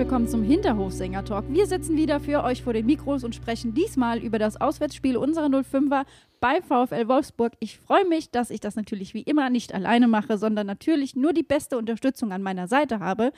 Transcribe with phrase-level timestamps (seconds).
[0.00, 1.44] willkommen zum Hinterhofsänger-Talk.
[1.50, 5.48] Wir sitzen wieder für euch vor den Mikros und sprechen diesmal über das Auswärtsspiel unserer
[5.48, 6.06] 05er
[6.40, 7.52] bei VfL Wolfsburg.
[7.60, 11.34] Ich freue mich, dass ich das natürlich wie immer nicht alleine mache, sondern natürlich nur
[11.34, 13.30] die beste Unterstützung an meiner Seite habe.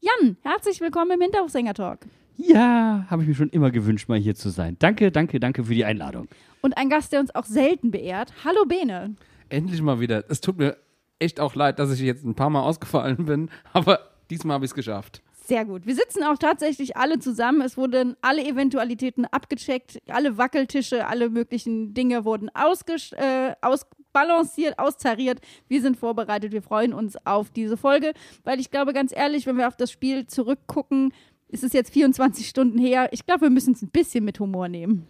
[0.00, 2.00] Jan, herzlich willkommen im Hinterhofsänger-Talk.
[2.36, 4.74] Ja, habe ich mir schon immer gewünscht, mal hier zu sein.
[4.80, 6.26] Danke, danke, danke für die Einladung.
[6.62, 8.32] Und ein Gast, der uns auch selten beehrt.
[8.44, 9.14] Hallo Bene.
[9.50, 10.24] Endlich mal wieder.
[10.28, 10.78] Es tut mir
[11.20, 14.72] echt auch leid, dass ich jetzt ein paar Mal ausgefallen bin, aber diesmal habe ich
[14.72, 15.22] es geschafft.
[15.52, 15.84] Sehr gut.
[15.84, 17.60] Wir sitzen auch tatsächlich alle zusammen.
[17.60, 25.42] Es wurden alle Eventualitäten abgecheckt, alle Wackeltische, alle möglichen Dinge wurden ausges äh, ausbalanciert, austariert.
[25.68, 26.52] Wir sind vorbereitet.
[26.52, 28.14] Wir freuen uns auf diese Folge,
[28.44, 31.12] weil ich glaube, ganz ehrlich, wenn wir auf das Spiel zurückgucken,
[31.48, 33.10] ist es jetzt 24 Stunden her.
[33.12, 35.06] Ich glaube, wir müssen es ein bisschen mit Humor nehmen.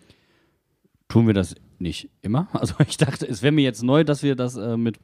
[1.06, 2.48] Tun wir das nicht immer?
[2.52, 4.98] Also ich dachte, es wäre mir jetzt neu, dass wir das äh, mit,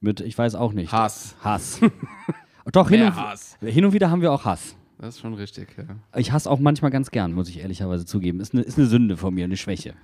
[0.00, 0.92] mit, ich weiß auch nicht.
[0.92, 1.34] Hass.
[1.42, 1.80] Hass.
[2.72, 3.56] Doch, hin und, Hass.
[3.60, 4.76] hin und wieder haben wir auch Hass.
[4.98, 5.84] Das ist schon richtig, ja.
[6.18, 8.40] Ich hasse auch manchmal ganz gern, muss ich ehrlicherweise zugeben.
[8.40, 9.94] Ist eine, ist eine Sünde von mir, eine Schwäche.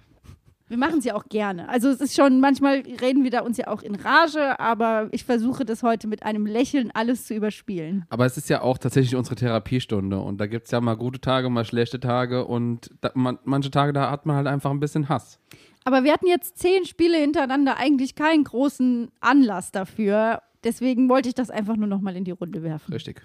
[0.68, 1.68] Wir machen es ja auch gerne.
[1.68, 5.24] Also es ist schon, manchmal reden wir da uns ja auch in Rage, aber ich
[5.24, 8.06] versuche das heute mit einem Lächeln alles zu überspielen.
[8.08, 11.20] Aber es ist ja auch tatsächlich unsere Therapiestunde und da gibt es ja mal gute
[11.20, 14.80] Tage, mal schlechte Tage und da, man, manche Tage, da hat man halt einfach ein
[14.80, 15.38] bisschen Hass.
[15.84, 20.40] Aber wir hatten jetzt zehn Spiele hintereinander, eigentlich keinen großen Anlass dafür.
[20.64, 22.92] Deswegen wollte ich das einfach nur nochmal in die Runde werfen.
[22.92, 23.22] Richtig.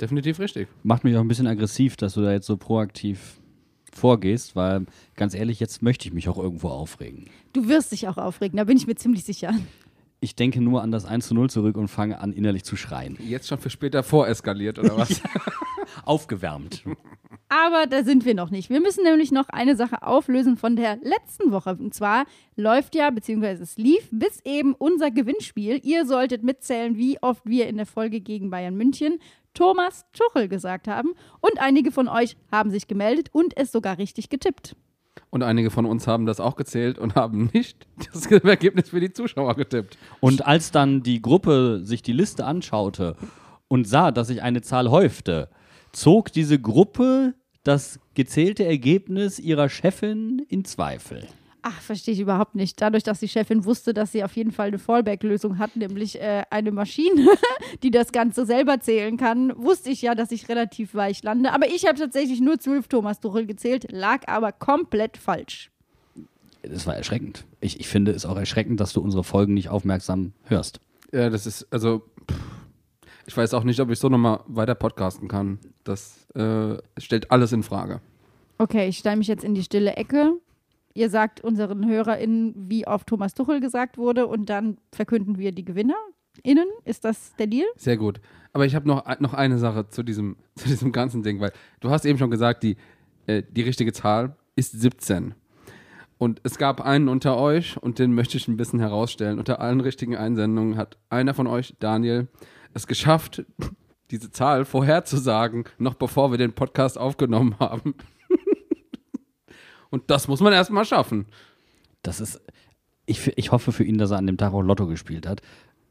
[0.00, 0.68] Definitiv richtig.
[0.82, 3.40] Macht mich auch ein bisschen aggressiv, dass du da jetzt so proaktiv
[3.92, 7.26] vorgehst, weil ganz ehrlich, jetzt möchte ich mich auch irgendwo aufregen.
[7.52, 9.54] Du wirst dich auch aufregen, da bin ich mir ziemlich sicher.
[10.22, 13.18] Ich denke nur an das 1 zu 0 zurück und fange an, innerlich zu schreien.
[13.18, 15.20] Jetzt schon für später voreskaliert, oder was?
[16.04, 16.84] Aufgewärmt.
[17.48, 18.70] Aber da sind wir noch nicht.
[18.70, 21.70] Wir müssen nämlich noch eine Sache auflösen von der letzten Woche.
[21.70, 25.80] Und zwar läuft ja, beziehungsweise es lief bis eben unser Gewinnspiel.
[25.82, 29.18] Ihr solltet mitzählen, wie oft wir in der Folge gegen Bayern München
[29.54, 31.10] Thomas Tuchel gesagt haben.
[31.40, 34.76] Und einige von euch haben sich gemeldet und es sogar richtig getippt.
[35.32, 39.14] Und einige von uns haben das auch gezählt und haben nicht das Ergebnis für die
[39.14, 39.96] Zuschauer getippt.
[40.20, 43.16] Und als dann die Gruppe sich die Liste anschaute
[43.66, 45.48] und sah, dass sich eine Zahl häufte,
[45.92, 47.32] zog diese Gruppe
[47.64, 51.26] das gezählte Ergebnis ihrer Chefin in Zweifel.
[51.64, 52.80] Ach, verstehe ich überhaupt nicht.
[52.80, 56.42] Dadurch, dass die Chefin wusste, dass sie auf jeden Fall eine Fallback-Lösung hat, nämlich äh,
[56.50, 57.28] eine Maschine,
[57.84, 61.52] die das Ganze selber zählen kann, wusste ich ja, dass ich relativ weich lande.
[61.52, 65.70] Aber ich habe tatsächlich nur zwölf Thomas Tuchel gezählt, lag aber komplett falsch.
[66.62, 67.44] Das war erschreckend.
[67.60, 70.80] Ich, ich finde es auch erschreckend, dass du unsere Folgen nicht aufmerksam hörst.
[71.12, 72.38] Ja, das ist, also, pff,
[73.26, 75.58] ich weiß auch nicht, ob ich so nochmal weiter podcasten kann.
[75.84, 78.00] Das äh, stellt alles in Frage.
[78.58, 80.34] Okay, ich stelle mich jetzt in die stille Ecke.
[80.94, 85.64] Ihr sagt unseren HörerInnen, wie oft Thomas Tuchel gesagt wurde und dann verkünden wir die
[85.64, 86.66] GewinnerInnen.
[86.84, 87.66] Ist das der Deal?
[87.76, 88.20] Sehr gut.
[88.52, 91.90] Aber ich habe noch, noch eine Sache zu diesem, zu diesem ganzen Ding, weil du
[91.90, 92.76] hast eben schon gesagt, die,
[93.26, 95.34] äh, die richtige Zahl ist 17.
[96.18, 99.40] Und es gab einen unter euch, und den möchte ich ein bisschen herausstellen.
[99.40, 102.28] Unter allen richtigen Einsendungen hat einer von euch, Daniel,
[102.74, 103.44] es geschafft,
[104.12, 107.94] diese Zahl vorherzusagen, noch bevor wir den Podcast aufgenommen haben.
[109.92, 111.26] Und das muss man erstmal schaffen.
[112.02, 112.40] Das ist.
[113.04, 115.42] Ich, ich hoffe für ihn, dass er an dem Tag auch Lotto gespielt hat.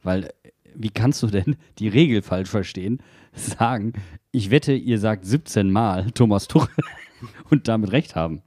[0.01, 3.01] Weil, äh, wie kannst du denn die Regel falsch verstehen?
[3.33, 3.93] Sagen,
[4.31, 6.83] ich wette, ihr sagt 17 Mal Thomas Tuchel
[7.49, 8.41] und damit recht haben.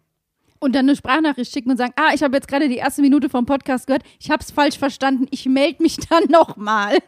[0.58, 3.28] Und dann eine Sprachnachricht schicken und sagen, ah, ich habe jetzt gerade die erste Minute
[3.28, 6.98] vom Podcast gehört, ich habe es falsch verstanden, ich melde mich dann nochmal.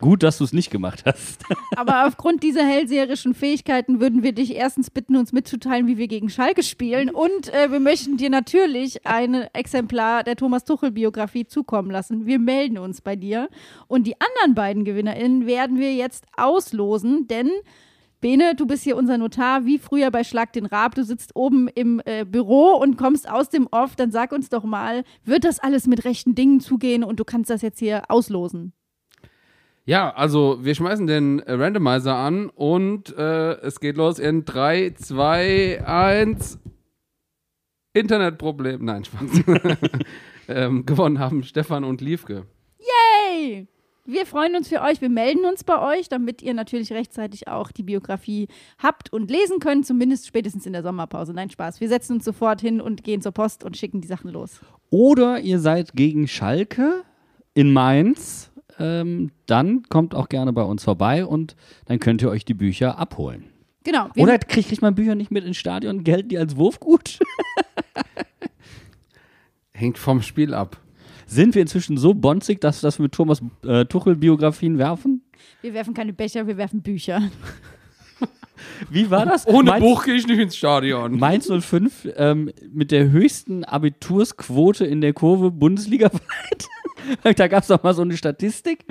[0.00, 1.44] Gut, dass du es nicht gemacht hast.
[1.76, 6.30] Aber aufgrund dieser hellseherischen Fähigkeiten würden wir dich erstens bitten, uns mitzuteilen, wie wir gegen
[6.30, 7.10] Schalke spielen.
[7.10, 12.24] Und äh, wir möchten dir natürlich ein Exemplar der Thomas Tuchel-Biografie zukommen lassen.
[12.24, 13.50] Wir melden uns bei dir.
[13.88, 17.50] Und die anderen beiden GewinnerInnen werden wir jetzt auslosen, denn
[18.22, 20.94] Bene, du bist hier unser Notar, wie früher bei Schlag den Rab.
[20.94, 23.96] Du sitzt oben im äh, Büro und kommst aus dem Off.
[23.96, 27.48] Dann sag uns doch mal, wird das alles mit rechten Dingen zugehen und du kannst
[27.48, 28.74] das jetzt hier auslosen?
[29.90, 34.90] Ja, also wir schmeißen den äh, Randomizer an und äh, es geht los in 3,
[34.90, 36.60] 2, 1.
[37.92, 38.84] Internetproblem.
[38.84, 39.42] Nein, Spaß.
[40.48, 42.46] ähm, gewonnen haben Stefan und Liefke.
[42.78, 43.66] Hey!
[44.04, 45.00] Wir freuen uns für euch.
[45.00, 48.46] Wir melden uns bei euch, damit ihr natürlich rechtzeitig auch die Biografie
[48.78, 51.34] habt und lesen könnt, zumindest spätestens in der Sommerpause.
[51.34, 51.80] Nein, Spaß.
[51.80, 54.60] Wir setzen uns sofort hin und gehen zur Post und schicken die Sachen los.
[54.90, 57.02] Oder ihr seid gegen Schalke
[57.54, 58.49] in Mainz.
[58.80, 61.54] Ähm, dann kommt auch gerne bei uns vorbei und
[61.84, 63.44] dann könnt ihr euch die Bücher abholen.
[63.84, 64.08] Genau.
[64.16, 67.18] Oder kriegt kriegt man Bücher nicht mit ins Stadion, gelten die als Wurfgut?
[69.72, 70.80] Hängt vom Spiel ab.
[71.26, 75.22] Sind wir inzwischen so bonzig, dass, dass wir mit Thomas äh, Tuchel Biografien werfen?
[75.62, 77.22] wir werfen keine Becher, wir werfen Bücher.
[78.90, 79.46] Wie war das?
[79.46, 81.18] Ohne Mainz, Buch gehe ich nicht ins Stadion.
[81.18, 86.68] Mainz 05 ähm, mit der höchsten Abitursquote in der Kurve bundesligaweit.
[87.36, 88.84] da gab es doch mal so eine Statistik.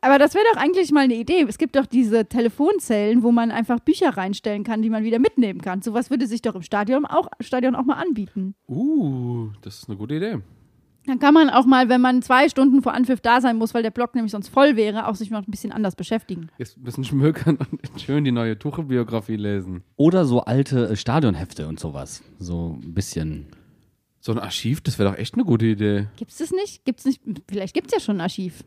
[0.00, 1.46] Aber das wäre doch eigentlich mal eine Idee.
[1.48, 5.62] Es gibt doch diese Telefonzellen, wo man einfach Bücher reinstellen kann, die man wieder mitnehmen
[5.62, 5.80] kann.
[5.80, 8.54] Sowas würde sich doch im Stadion auch, Stadion auch mal anbieten.
[8.68, 10.40] Uh, das ist eine gute Idee.
[11.06, 13.82] Dann kann man auch mal, wenn man zwei Stunden vor Anpfiff da sein muss, weil
[13.82, 16.48] der Block nämlich sonst voll wäre, auch sich noch ein bisschen anders beschäftigen.
[16.58, 19.84] Jetzt ein bisschen schmökern und schön die neue Tuchel-Biografie lesen.
[19.96, 22.22] Oder so alte äh, Stadionhefte und sowas.
[22.38, 23.46] So ein bisschen.
[24.24, 26.06] So ein Archiv, das wäre doch echt eine gute Idee.
[26.16, 26.86] Gibt es das nicht?
[26.86, 27.20] Gibt's nicht?
[27.46, 28.64] Vielleicht gibt es ja schon ein Archiv.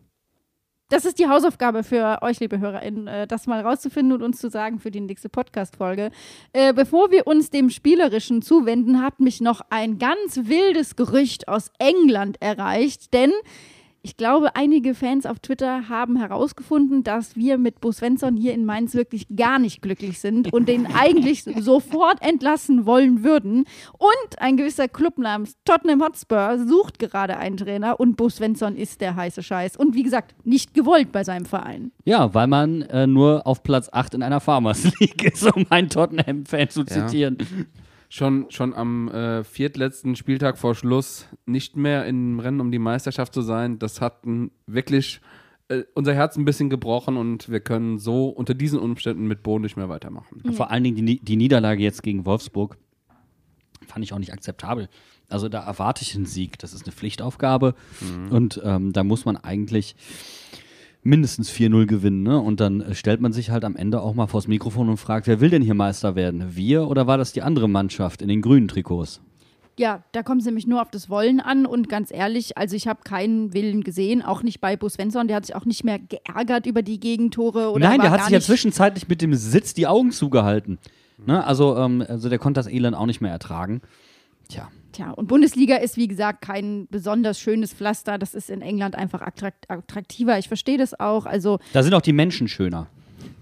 [0.90, 4.52] Das ist die Hausaufgabe für euch, liebe HörerInnen, äh, das mal rauszufinden und uns zu
[4.52, 6.12] sagen für die nächste Podcast-Folge.
[6.54, 11.72] Äh, bevor wir uns dem Spielerischen zuwenden, hat mich noch ein ganz wildes Gerücht aus
[11.80, 13.32] England erreicht, denn
[14.04, 18.64] ich glaube, einige Fans auf Twitter haben herausgefunden, dass wir mit Bo Svensson hier in
[18.66, 23.66] Mainz wirklich gar nicht glücklich sind und den eigentlich sofort entlassen wollen würden.
[23.98, 29.02] Und ein gewisser Club namens Tottenham Hotspur sucht gerade einen Trainer und Bo Svensson ist
[29.02, 29.76] der heiße Scheiß.
[29.76, 31.92] Und wie gesagt, nicht gewollt bei seinem Verein.
[32.06, 35.90] Ja, weil man äh, nur auf Platz 8 in einer Farmers League ist, um einen
[35.90, 36.86] Tottenham-Fan zu Ja.
[36.88, 37.38] zitieren.
[38.10, 43.34] Schon, schon am äh, viertletzten Spieltag vor Schluss nicht mehr im Rennen um die Meisterschaft
[43.34, 45.20] zu sein, das hat n- wirklich
[45.68, 49.60] äh, unser Herz ein bisschen gebrochen und wir können so unter diesen Umständen mit Bo
[49.60, 50.42] nicht mehr weitermachen.
[50.54, 52.78] Vor allen Dingen die, die Niederlage jetzt gegen Wolfsburg
[53.86, 54.88] fand ich auch nicht akzeptabel.
[55.28, 56.58] Also da erwarte ich einen Sieg.
[56.60, 57.76] Das ist eine Pflichtaufgabe
[58.30, 59.98] und ähm, da muss man eigentlich
[61.08, 62.24] mindestens 4-0 gewinnen.
[62.24, 62.40] Ne?
[62.40, 65.28] Und dann äh, stellt man sich halt am Ende auch mal vors Mikrofon und fragt,
[65.28, 66.56] wer will denn hier Meister werden?
[66.56, 69.22] Wir oder war das die andere Mannschaft in den grünen Trikots?
[69.80, 72.88] Ja, da kommt es nämlich nur auf das Wollen an und ganz ehrlich, also ich
[72.88, 76.00] habe keinen Willen gesehen, auch nicht bei Bo Svensson, der hat sich auch nicht mehr
[76.00, 79.86] geärgert über die Gegentore oder Nein, der hat sich ja zwischenzeitlich mit dem Sitz die
[79.86, 80.80] Augen zugehalten.
[81.24, 81.46] Ne?
[81.46, 83.82] Also, ähm, also der konnte das Elend auch nicht mehr ertragen.
[84.50, 84.68] Tja.
[84.98, 89.22] Tja, und Bundesliga ist wie gesagt kein besonders schönes Pflaster, das ist in England einfach
[89.22, 90.40] attrakt attraktiver.
[90.40, 92.88] Ich verstehe das auch, also Da sind auch die Menschen schöner.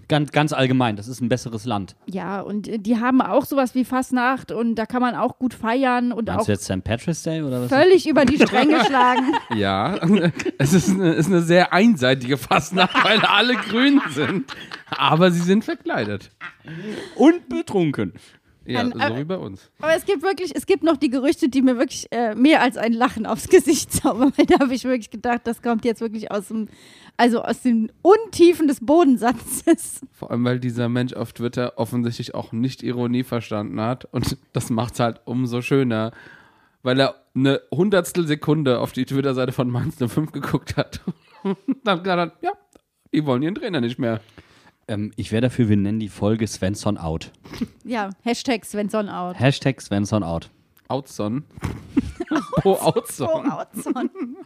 [0.08, 1.96] Ganz, ganz allgemein, das ist ein besseres Land.
[2.06, 5.54] ja, und äh, die haben auch sowas wie Fastnacht und da kann man auch gut
[5.54, 6.84] feiern und Meinst auch du jetzt St.
[6.84, 7.68] Patrick's Day oder was?
[7.70, 9.32] völlig über die Stränge schlagen.
[9.56, 9.96] Ja,
[10.58, 14.44] es ist eine, ist eine sehr einseitige Fastnacht, weil alle grün sind.
[14.90, 16.30] Aber sie sind verkleidet.
[17.16, 18.12] Und betrunken.
[18.66, 19.70] Ja, An- so äh, wie bei uns.
[19.80, 22.76] Aber es gibt wirklich, es gibt noch die Gerüchte, die mir wirklich äh, mehr als
[22.76, 26.30] ein Lachen aufs Gesicht zaubern, weil da habe ich wirklich gedacht, das kommt jetzt wirklich
[26.30, 26.68] aus dem,
[27.16, 30.00] also aus den Untiefen des Bodensatzes.
[30.12, 34.04] Vor allem, weil dieser Mensch auf Twitter offensichtlich auch nicht Ironie verstanden hat.
[34.06, 36.12] Und das macht es halt umso schöner,
[36.82, 41.00] weil er eine Hundertstel Sekunde auf die Twitter-Seite von Mainz 05 geguckt hat.
[41.42, 42.52] Und dann gesagt hat, ja,
[43.12, 44.20] die wollen ihren Trainer nicht mehr.
[44.88, 47.32] Ähm, ich wäre dafür, wir nennen die Folge Svensson out.
[47.84, 49.38] Ja, Hashtag Svensson out.
[49.38, 50.50] Hashtag Svensson out.
[50.88, 51.44] Outson.
[52.62, 53.50] Pro Oh, Outson.
[53.50, 54.10] Outson.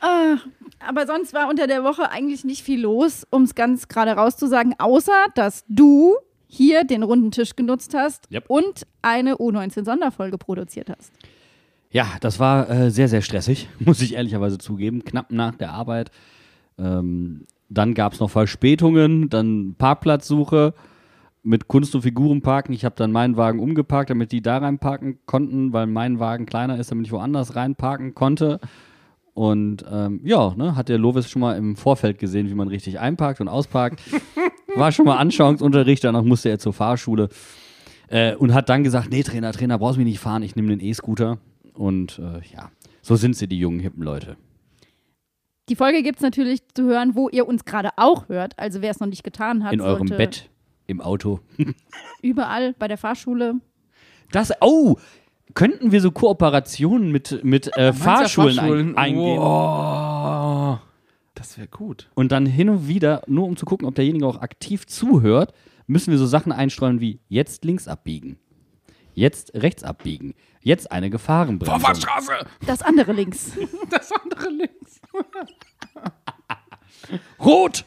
[0.00, 0.36] Ah,
[0.80, 4.74] aber sonst war unter der Woche eigentlich nicht viel los, um es ganz gerade rauszusagen,
[4.78, 6.16] außer dass du
[6.46, 8.44] hier den runden Tisch genutzt hast Yep.
[8.48, 11.10] und eine U19-Sonderfolge produziert hast.
[11.90, 15.04] Ja, das war äh, sehr, sehr stressig, muss ich ehrlicherweise zugeben.
[15.04, 16.10] Knapp nach der Arbeit.
[16.78, 20.74] Ähm, dann gab es noch Verspätungen, dann Parkplatzsuche
[21.42, 22.74] mit Kunst- und Figurenparken.
[22.74, 26.78] Ich habe dann meinen Wagen umgeparkt, damit die da reinparken konnten, weil mein Wagen kleiner
[26.78, 28.60] ist, damit ich woanders reinparken konnte.
[29.34, 33.00] Und ähm, ja, ne, hat der Lovis schon mal im Vorfeld gesehen, wie man richtig
[33.00, 34.00] einparkt und ausparkt.
[34.76, 37.28] War schon mal Anschauungsunterricht, danach musste er zur Fahrschule.
[38.08, 40.80] Äh, und hat dann gesagt, nee, Trainer, Trainer, brauchst mich nicht fahren, ich nehme den
[40.80, 41.38] E-Scooter.
[41.74, 42.70] Und äh, ja,
[43.02, 44.36] so sind sie, die jungen, hippen Leute.
[45.68, 48.58] Die Folge gibt es natürlich zu hören, wo ihr uns gerade auch hört.
[48.58, 50.50] Also wer es noch nicht getan hat, In eurem sollte Bett,
[50.86, 51.40] im Auto.
[52.22, 53.54] überall bei der Fahrschule.
[54.30, 54.96] Das, oh,
[55.54, 59.38] könnten wir so Kooperationen mit, mit äh, Fahrschulen, ein, eingehen?
[59.38, 60.80] Wow.
[61.34, 62.10] Das wäre gut.
[62.14, 65.54] Und dann hin und wieder, nur um zu gucken, ob derjenige auch aktiv zuhört,
[65.86, 68.38] müssen wir so Sachen einstreuen wie jetzt links abbiegen.
[69.14, 70.34] Jetzt rechts abbiegen.
[70.60, 71.80] Jetzt eine Gefahrenbremsung.
[71.80, 72.46] Vorfahrtsstraße!
[72.66, 73.52] Das andere links.
[73.90, 75.00] Das andere links.
[77.38, 77.84] Rot!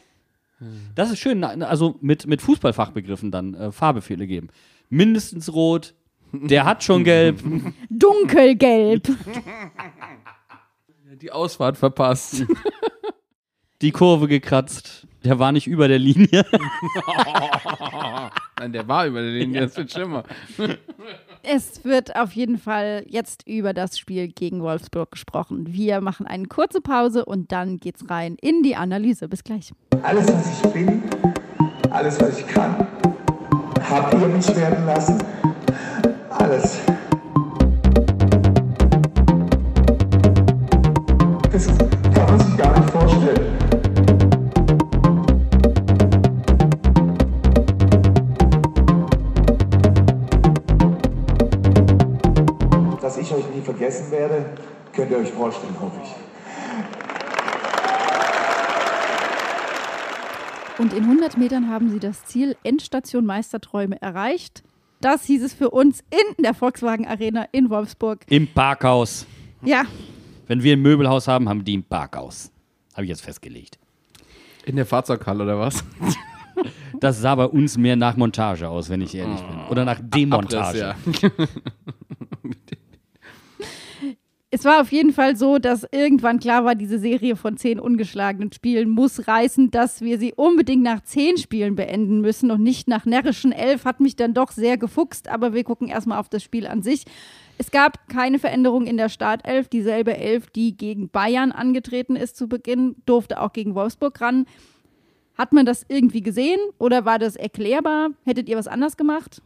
[0.94, 4.48] Das ist schön, also mit, mit Fußballfachbegriffen dann äh, Fahrbefehle geben.
[4.88, 5.94] Mindestens rot,
[6.32, 7.40] der hat schon gelb.
[7.90, 9.08] Dunkelgelb.
[11.20, 12.44] Die Ausfahrt verpasst.
[13.82, 15.06] die Kurve gekratzt.
[15.24, 16.44] Der war nicht über der Linie.
[18.58, 20.24] Nein, der war über der Linie, das wird schlimmer.
[21.44, 25.72] Es wird auf jeden Fall jetzt über das Spiel gegen Wolfsburg gesprochen.
[25.72, 29.28] Wir machen eine kurze Pause und dann geht's rein in die Analyse.
[29.28, 29.72] Bis gleich.
[30.02, 31.02] Alles, was ich bin,
[31.90, 32.86] alles, was ich kann,
[33.88, 35.22] habt ihr mich werden lassen.
[36.28, 36.80] Alles.
[54.28, 54.46] Werde,
[54.92, 56.14] könnt ihr euch vorstellen, hoffe ich.
[60.78, 64.62] Und in 100 Metern haben sie das Ziel Endstation Meisterträume erreicht.
[65.00, 68.20] Das hieß es für uns in der Volkswagen Arena in Wolfsburg.
[68.28, 69.26] Im Parkhaus.
[69.62, 69.84] Ja,
[70.46, 72.50] Wenn wir ein Möbelhaus haben, haben die ein Parkhaus.
[72.94, 73.78] Habe ich jetzt festgelegt.
[74.64, 75.84] In der Fahrzeughalle oder was?
[76.98, 79.60] Das sah bei uns mehr nach Montage aus, wenn ich ehrlich bin.
[79.70, 80.88] Oder nach Demontage.
[80.88, 81.30] Abriss, ja.
[84.50, 88.50] es war auf jeden Fall so, dass irgendwann klar war, diese Serie von zehn ungeschlagenen
[88.50, 93.04] Spielen muss reißen, dass wir sie unbedingt nach zehn Spielen beenden müssen und nicht nach
[93.04, 93.84] närrischen elf.
[93.84, 97.04] Hat mich dann doch sehr gefuchst, aber wir gucken erstmal auf das Spiel an sich.
[97.58, 99.68] Es gab keine Veränderung in der Startelf.
[99.68, 104.46] Dieselbe Elf, die gegen Bayern angetreten ist zu Beginn, durfte auch gegen Wolfsburg ran.
[105.36, 108.10] Hat man das irgendwie gesehen oder war das erklärbar?
[108.24, 109.42] Hättet ihr was anders gemacht?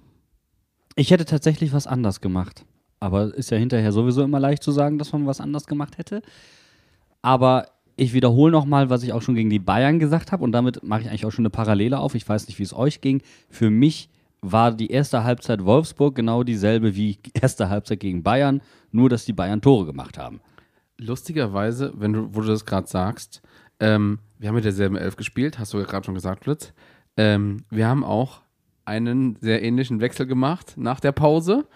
[0.95, 2.65] Ich hätte tatsächlich was anders gemacht.
[3.03, 6.23] Aber ist ja hinterher sowieso immer leicht zu sagen, dass man was anders gemacht hätte.
[7.21, 7.67] Aber
[7.97, 10.45] ich wiederhole nochmal, was ich auch schon gegen die Bayern gesagt habe.
[10.45, 12.15] Und damit mache ich eigentlich auch schon eine Parallele auf.
[12.15, 13.21] Ich weiß nicht, wie es euch ging.
[13.51, 14.09] Für mich
[14.41, 18.63] war die erste Halbzeit Wolfsburg genau dieselbe wie die erste Halbzeit gegen Bayern.
[18.93, 20.41] Nur, dass die Bayern Tore gemacht haben.
[20.97, 23.43] Lustigerweise, wenn du, wo du das gerade sagst,
[23.81, 26.73] ähm, wir haben mit derselben Elf gespielt, hast du ja gerade schon gesagt, Blitz.
[27.17, 28.43] Ähm, wir haben auch
[28.85, 31.67] einen sehr ähnlichen Wechsel gemacht nach der Pause.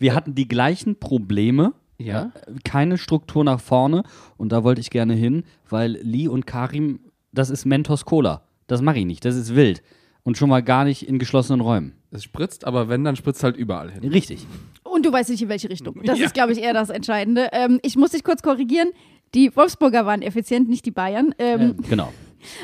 [0.00, 1.72] Wir hatten die gleichen Probleme.
[1.98, 2.32] Ja.
[2.64, 4.02] Keine Struktur nach vorne.
[4.38, 6.98] Und da wollte ich gerne hin, weil Lee und Karim,
[7.32, 8.42] das ist Mentos Cola.
[8.66, 9.24] Das mache ich nicht.
[9.24, 9.82] Das ist wild.
[10.22, 11.92] Und schon mal gar nicht in geschlossenen Räumen.
[12.10, 14.02] Es spritzt, aber wenn, dann spritzt halt überall hin.
[14.10, 14.46] Richtig.
[14.82, 16.00] Und du weißt nicht, in welche Richtung.
[16.04, 16.26] Das Ja.
[16.26, 17.48] ist, glaube ich, eher das Entscheidende.
[17.52, 18.88] Ähm, ich muss dich kurz korrigieren.
[19.34, 21.34] Die Wolfsburger waren effizient, nicht die Bayern.
[21.38, 22.12] Ähm, Ähm, genau.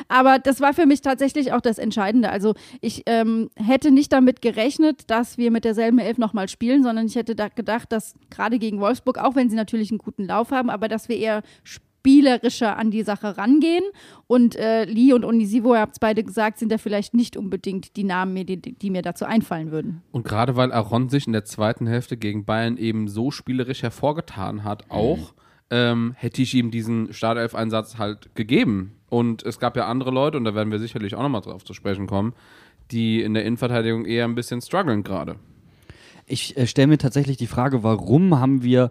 [0.09, 2.31] Aber das war für mich tatsächlich auch das Entscheidende.
[2.31, 7.07] Also ich ähm, hätte nicht damit gerechnet, dass wir mit derselben Elf nochmal spielen, sondern
[7.07, 10.51] ich hätte da gedacht, dass gerade gegen Wolfsburg, auch wenn sie natürlich einen guten Lauf
[10.51, 11.43] haben, aber dass wir eher
[12.07, 13.83] spielerischer an die Sache rangehen.
[14.29, 17.97] Und äh, Lee und Onisivo, ihr habt es beide gesagt, sind ja vielleicht nicht unbedingt
[17.97, 20.03] die Namen, die, die mir dazu einfallen würden.
[20.13, 24.63] Und gerade weil Aaron sich in der zweiten Hälfte gegen Bayern eben so spielerisch hervorgetan
[24.63, 25.35] hat, auch,
[25.71, 28.96] ähm, hätte ich ihm diesen Startelf-Einsatz halt gegeben.
[29.09, 31.75] Und es gab ja andere Leute, und da werden wir sicherlich auch nochmal drauf zu
[31.75, 32.35] sprechen kommen,
[32.91, 35.37] die in der Innenverteidigung eher ein bisschen strugglen gerade.
[36.27, 38.91] Ich äh, stelle mir tatsächlich die Frage, warum haben wir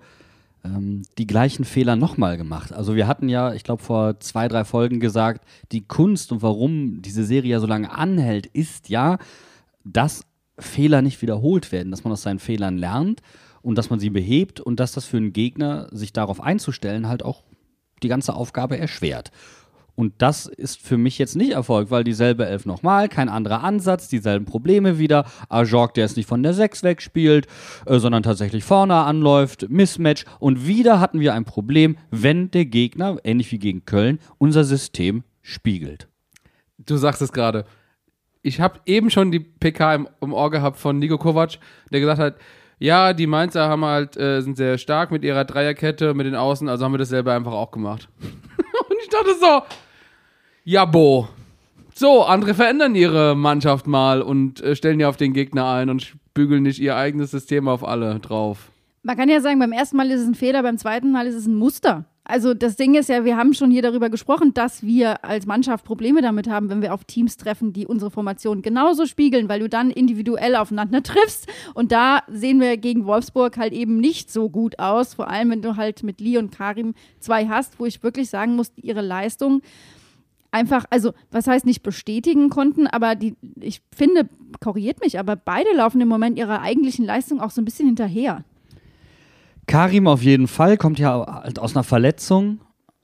[0.64, 2.72] ähm, die gleichen Fehler nochmal gemacht?
[2.72, 7.02] Also wir hatten ja, ich glaube, vor zwei, drei Folgen gesagt, die Kunst und warum
[7.02, 9.18] diese Serie ja so lange anhält, ist ja,
[9.84, 10.26] dass
[10.58, 13.22] Fehler nicht wiederholt werden, dass man aus seinen Fehlern lernt
[13.62, 17.24] und dass man sie behebt und dass das für einen Gegner, sich darauf einzustellen, halt
[17.24, 17.44] auch
[18.04, 19.32] die ganze Aufgabe erschwert.
[19.96, 24.10] Und das ist für mich jetzt nicht Erfolg, weil dieselbe Elf nochmal, kein anderer Ansatz,
[24.10, 25.26] dieselben Probleme wieder.
[25.50, 27.48] Ajorg, der es nicht von der 6 wegspielt,
[27.86, 30.26] äh, sondern tatsächlich vorne anläuft, Mismatch.
[30.40, 35.24] Und wieder hatten wir ein Problem, wenn der Gegner, ähnlich wie gegen Köln, unser System
[35.42, 36.08] spiegelt.
[36.78, 37.66] Du sagst es gerade.
[38.42, 41.58] Ich habe eben schon die PK im, im Ohr gehabt von Nico Kovac,
[41.92, 42.36] der gesagt hat,
[42.78, 46.68] ja, die Mainzer haben halt, äh, sind sehr stark mit ihrer Dreierkette, mit den Außen,
[46.68, 48.10] also haben wir das selber einfach auch gemacht.
[48.20, 49.62] Und ich dachte so,
[50.66, 51.28] ja, bo.
[51.94, 56.16] So, andere verändern ihre Mannschaft mal und äh, stellen die auf den Gegner ein und
[56.34, 58.72] bügeln nicht ihr eigenes System auf alle drauf.
[59.04, 61.36] Man kann ja sagen, beim ersten Mal ist es ein Fehler, beim zweiten Mal ist
[61.36, 62.06] es ein Muster.
[62.28, 65.86] Also das Ding ist ja, wir haben schon hier darüber gesprochen, dass wir als Mannschaft
[65.86, 69.70] Probleme damit haben, wenn wir auf Teams treffen, die unsere Formation genauso spiegeln, weil du
[69.70, 71.48] dann individuell aufeinander triffst.
[71.76, 75.14] Und da sehen wir gegen Wolfsburg halt eben nicht so gut aus.
[75.14, 78.56] Vor allem, wenn du halt mit Lee und Karim zwei hast, wo ich wirklich sagen
[78.56, 79.62] muss, ihre Leistung
[80.56, 84.28] einfach, also was heißt nicht bestätigen konnten, aber die, ich finde,
[84.62, 88.44] korrigiert mich, aber beide laufen im Moment ihrer eigentlichen Leistung auch so ein bisschen hinterher.
[89.68, 92.62] Karim auf jeden Fall, kommt ja halt aus einer Verletzung.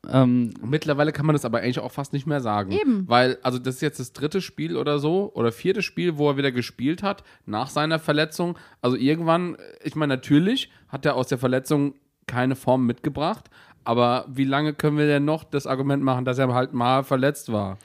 [0.10, 2.72] Ähm, Mittlerweile kann man das aber eigentlich auch fast nicht mehr sagen.
[2.72, 3.08] Eben.
[3.08, 6.38] Weil, also das ist jetzt das dritte Spiel oder so, oder vierte Spiel, wo er
[6.38, 8.58] wieder gespielt hat, nach seiner Verletzung.
[8.82, 11.96] Also irgendwann, ich meine, natürlich hat er aus der Verletzung
[12.28, 13.50] keine Form mitgebracht,
[13.84, 17.52] aber wie lange können wir denn noch das Argument machen, dass er halt mal verletzt
[17.52, 17.78] war?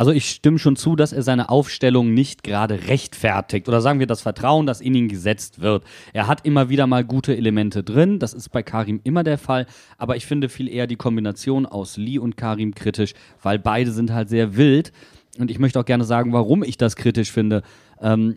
[0.00, 4.06] Also ich stimme schon zu, dass er seine Aufstellung nicht gerade rechtfertigt oder sagen wir
[4.06, 5.82] das Vertrauen, das in ihn gesetzt wird.
[6.12, 9.66] Er hat immer wieder mal gute Elemente drin, das ist bei Karim immer der Fall,
[9.96, 14.12] aber ich finde viel eher die Kombination aus Lee und Karim kritisch, weil beide sind
[14.12, 14.92] halt sehr wild
[15.36, 17.62] und ich möchte auch gerne sagen, warum ich das kritisch finde
[18.00, 18.36] ähm,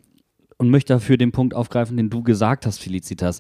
[0.58, 3.40] und möchte dafür den Punkt aufgreifen, den du gesagt hast, Felicitas.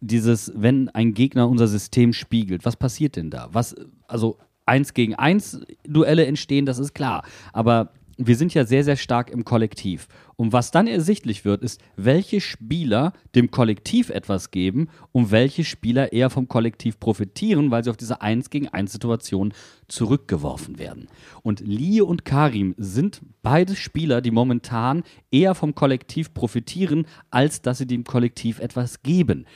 [0.00, 3.48] Dieses, wenn ein Gegner unser System spiegelt, was passiert denn da?
[3.52, 3.74] Was,
[4.06, 7.24] also eins gegen eins Duelle entstehen, das ist klar.
[7.52, 10.08] Aber wir sind ja sehr, sehr stark im Kollektiv.
[10.34, 16.12] Und was dann ersichtlich wird, ist, welche Spieler dem Kollektiv etwas geben und welche Spieler
[16.12, 19.54] eher vom Kollektiv profitieren, weil sie auf diese 1 gegen 1 Situation
[19.86, 21.06] zurückgeworfen werden.
[21.42, 27.78] Und Lee und Karim sind beide Spieler, die momentan eher vom Kollektiv profitieren, als dass
[27.78, 29.46] sie dem Kollektiv etwas geben.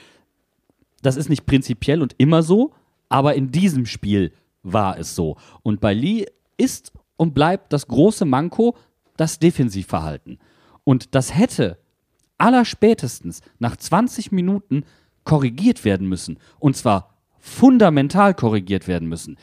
[1.03, 2.73] Das ist nicht prinzipiell und immer so,
[3.09, 4.33] aber in diesem Spiel
[4.63, 5.37] war es so.
[5.63, 8.77] Und bei Lee ist und bleibt das große Manko
[9.17, 10.39] das Defensivverhalten.
[10.85, 11.79] Und das hätte
[12.39, 14.85] allerspätestens nach 20 Minuten
[15.25, 16.39] korrigiert werden müssen.
[16.59, 19.37] Und zwar fundamental korrigiert werden müssen.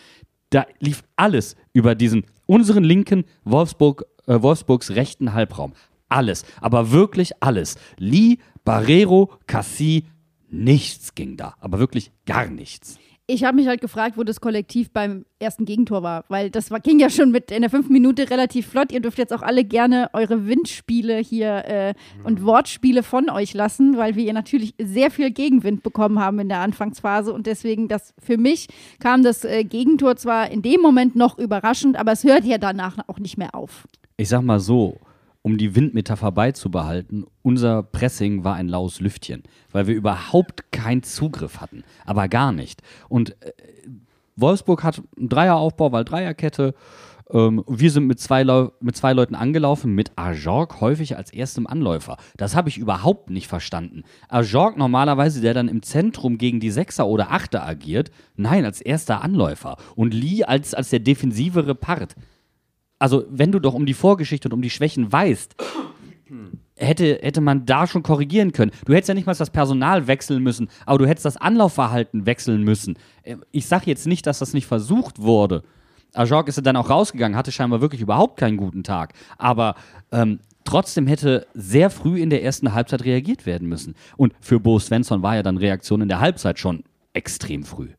[0.49, 5.73] Da lief alles über diesen, unseren linken Wolfsburg, äh, Wolfsburgs rechten Halbraum.
[6.07, 7.75] Alles, aber wirklich alles.
[7.97, 10.05] Lee, Barrero, Cassie,
[10.49, 11.55] nichts ging da.
[11.59, 12.99] Aber wirklich gar nichts
[13.31, 16.79] ich habe mich halt gefragt, wo das Kollektiv beim ersten Gegentor war, weil das war,
[16.79, 18.91] ging ja schon mit in der fünften Minute relativ flott.
[18.91, 23.97] Ihr dürft jetzt auch alle gerne eure Windspiele hier äh, und Wortspiele von euch lassen,
[23.97, 28.37] weil wir natürlich sehr viel Gegenwind bekommen haben in der Anfangsphase und deswegen das für
[28.37, 28.67] mich
[28.99, 32.97] kam das äh, Gegentor zwar in dem Moment noch überraschend, aber es hört ja danach
[33.05, 33.87] auch nicht mehr auf.
[34.17, 34.99] Ich sag mal so,
[35.49, 41.59] um die Windmetapher beizubehalten, unser Pressing war ein laues Lüftchen, weil wir überhaupt keinen Zugriff
[41.59, 42.81] hatten, aber gar nicht.
[43.07, 43.51] Und äh,
[44.35, 46.73] Wolfsburg hat einen Dreieraufbau, weil Dreierkette.
[47.31, 48.43] Ähm, wir sind mit zwei,
[48.79, 52.17] mit zwei Leuten angelaufen, mit Ajorg häufig als erstem Anläufer.
[52.37, 54.03] Das habe ich überhaupt nicht verstanden.
[54.29, 59.21] Ajorg normalerweise, der dann im Zentrum gegen die Sechser oder Achter agiert, nein, als erster
[59.21, 59.77] Anläufer.
[59.95, 62.15] Und Lee als, als der defensivere Part
[62.99, 65.55] also wenn du doch um die Vorgeschichte und um die Schwächen weißt,
[66.79, 68.71] hätte, hätte man da schon korrigieren können.
[68.85, 72.63] Du hättest ja nicht mal das Personal wechseln müssen, aber du hättest das Anlaufverhalten wechseln
[72.63, 72.97] müssen.
[73.23, 75.63] Äh, ich sage jetzt nicht, dass das nicht versucht wurde.
[76.13, 79.13] Ajorg ist dann auch rausgegangen, hatte scheinbar wirklich überhaupt keinen guten Tag.
[79.37, 79.75] Aber
[80.11, 83.95] ähm, trotzdem hätte sehr früh in der ersten Halbzeit reagiert werden müssen.
[84.17, 86.83] Und für Bo Svensson war ja dann Reaktion in der Halbzeit schon
[87.13, 87.89] extrem früh.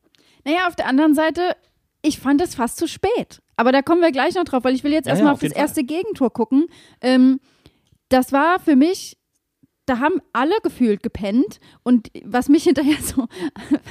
[0.43, 1.55] Naja, auf der anderen Seite,
[2.01, 3.41] ich fand es fast zu spät.
[3.55, 5.37] Aber da kommen wir gleich noch drauf, weil ich will jetzt Ja, erstmal ja, auf,
[5.37, 6.65] auf das jeden erste Gegentor gucken.
[7.01, 7.39] Ähm,
[8.09, 9.17] das war für mich,
[9.85, 11.59] da haben alle gefühlt gepennt.
[11.83, 13.27] Und was mich hinterher so,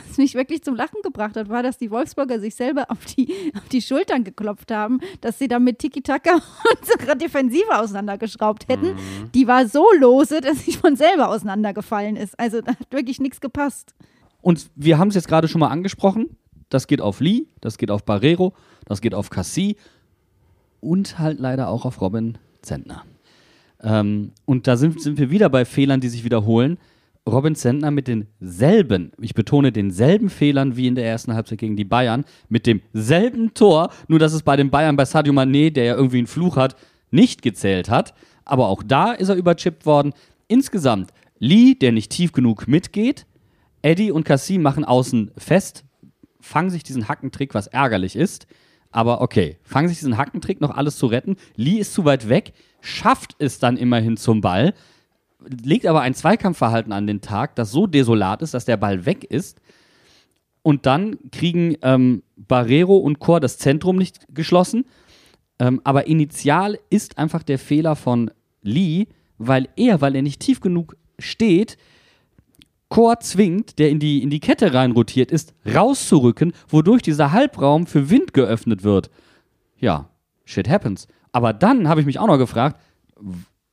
[0.09, 3.53] was mich wirklich zum Lachen gebracht hat, war, dass die Wolfsburger sich selber auf die,
[3.57, 6.41] auf die Schultern geklopft haben, dass sie da mit Tiki-Taka
[6.81, 8.97] unsere Defensive auseinandergeschraubt hätten.
[9.35, 12.39] Die war so lose, dass sie von selber auseinandergefallen ist.
[12.41, 13.95] Also da hat wirklich nichts gepasst.
[14.43, 16.37] Und wir haben es jetzt gerade schon mal angesprochen.
[16.71, 18.55] Das geht auf Lee, das geht auf Barrero,
[18.87, 19.77] das geht auf Cassie
[20.81, 23.05] und halt leider auch auf Robin Zentner.
[23.83, 26.79] Ähm, und da sind, sind wir wieder bei Fehlern, die sich wiederholen.
[27.29, 31.85] Robin Zentner mit denselben, ich betone denselben Fehlern wie in der ersten Halbzeit gegen die
[31.85, 35.95] Bayern, mit demselben Tor, nur dass es bei den Bayern bei Sadio Mané, der ja
[35.97, 36.77] irgendwie einen Fluch hat,
[37.11, 38.15] nicht gezählt hat.
[38.45, 40.13] Aber auch da ist er überchippt worden.
[40.49, 43.27] Insgesamt Lee, der nicht tief genug mitgeht,
[43.83, 45.85] Eddie und Cassie machen außen fest,
[46.41, 48.47] fangen sich diesen Hackentrick, was ärgerlich ist.
[48.91, 51.37] Aber okay, fangen sich diesen Hackentrick noch alles zu retten.
[51.55, 54.75] Lee ist zu weit weg, schafft es dann immerhin zum Ball,
[55.63, 59.25] legt aber ein Zweikampfverhalten an den Tag, das so desolat ist, dass der Ball weg
[59.25, 59.61] ist.
[60.63, 64.85] Und dann kriegen ähm, Barrero und Chor das Zentrum nicht geschlossen.
[65.59, 68.31] Ähm, aber initial ist einfach der Fehler von
[68.63, 69.07] Lee,
[69.39, 71.79] weil er, weil er nicht tief genug steht,
[72.91, 78.11] Chor zwingt, der in die, in die Kette reinrotiert ist, rauszurücken, wodurch dieser Halbraum für
[78.11, 79.11] Wind geöffnet wird.
[79.79, 80.11] Ja,
[80.45, 81.07] shit happens.
[81.33, 82.79] Aber dann habe ich mich auch noch gefragt,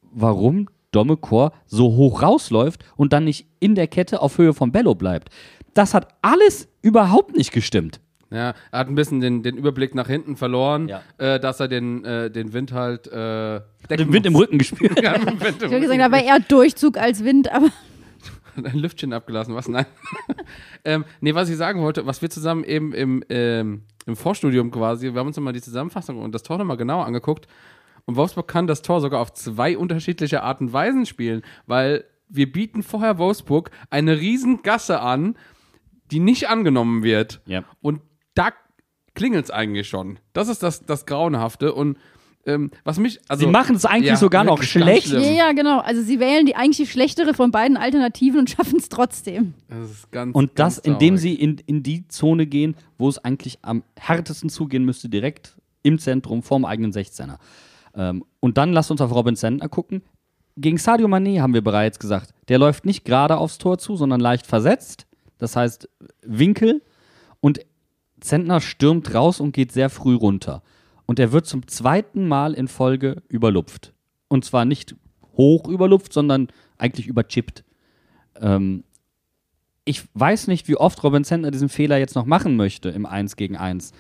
[0.01, 4.71] warum Domme Chor so hoch rausläuft und dann nicht in der Kette auf Höhe von
[4.71, 5.29] Bello bleibt.
[5.73, 7.99] Das hat alles überhaupt nicht gestimmt.
[8.29, 11.01] Ja, er hat ein bisschen den, den Überblick nach hinten verloren, Ja.
[11.17, 14.99] äh, dass er den, äh, den Wind halt äh, Den Wind im Rücken gespürt.
[15.03, 16.01] Ja, Wind Ich im habe gesagt, Rücken.
[16.01, 17.67] aber eher Durchzug als Wind, aber
[18.65, 19.67] ein Lüftchen abgelassen, was?
[19.67, 19.85] Nein.
[20.85, 25.13] ähm, nee, was ich sagen wollte, was wir zusammen eben im, ähm, im Vorstudium quasi,
[25.13, 27.47] wir haben uns nochmal die Zusammenfassung und das Tor nochmal genauer angeguckt.
[28.05, 32.51] Und Wolfsburg kann das Tor sogar auf zwei unterschiedliche Arten und Weisen spielen, weil wir
[32.51, 35.37] bieten vorher Wolfsburg eine riesen Gasse an,
[36.11, 37.41] die nicht angenommen wird.
[37.45, 37.63] Ja.
[37.81, 38.01] Und
[38.33, 38.51] da
[39.13, 40.19] klingelt es eigentlich schon.
[40.33, 41.73] Das ist das, das Grauenhafte.
[41.73, 41.97] Und
[42.47, 43.19] ähm, was mich.
[43.27, 45.07] Also, Sie machen es eigentlich sogar noch schlecht.
[45.07, 45.79] ja, ja, genau.
[45.79, 49.53] Also sie wählen die eigentlich schlechtere von beiden Alternativen und schaffen es trotzdem.
[49.67, 53.17] Das ist ganz, Und das, ganz indem sie in, in die Zone gehen, wo es
[53.23, 57.37] eigentlich am härtesten zugehen müsste, direkt im Zentrum, vorm eigenen 16er.
[57.95, 60.01] Ähm, und dann lasst uns auf Robin Sentner gucken.
[60.55, 64.19] Gegen Sadio Mané haben wir bereits gesagt, der läuft nicht gerade aufs Tor zu, sondern
[64.19, 65.05] leicht versetzt.
[65.37, 65.89] Das heißt
[66.23, 66.81] Winkel.
[67.39, 67.59] Und
[68.19, 70.63] Zentner stürmt raus und geht sehr früh runter.
[71.07, 73.93] Und er wird zum zweiten Mal in Folge überlupft.
[74.27, 74.95] Und zwar nicht
[75.35, 77.63] hoch überlupft, sondern eigentlich überchippt.
[78.39, 78.83] Ähm,
[79.85, 83.37] ich weiß nicht, wie oft Robin Zentner diesen Fehler jetzt noch machen möchte im 1
[83.37, 83.93] gegen 1.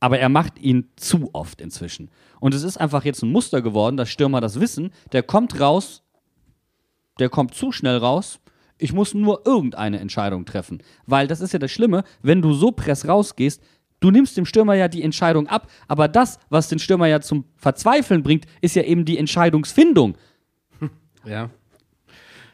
[0.00, 2.10] Aber er macht ihn zu oft inzwischen.
[2.40, 4.90] Und es ist einfach jetzt ein Muster geworden, dass Stürmer das wissen.
[5.12, 6.02] Der kommt raus,
[7.18, 8.40] der kommt zu schnell raus.
[8.78, 10.82] Ich muss nur irgendeine Entscheidung treffen.
[11.06, 13.62] Weil das ist ja das Schlimme, wenn du so press rausgehst,
[14.06, 15.68] du nimmst dem Stürmer ja die Entscheidung ab.
[15.88, 20.16] Aber das, was den Stürmer ja zum Verzweifeln bringt, ist ja eben die Entscheidungsfindung.
[21.24, 21.50] Ja.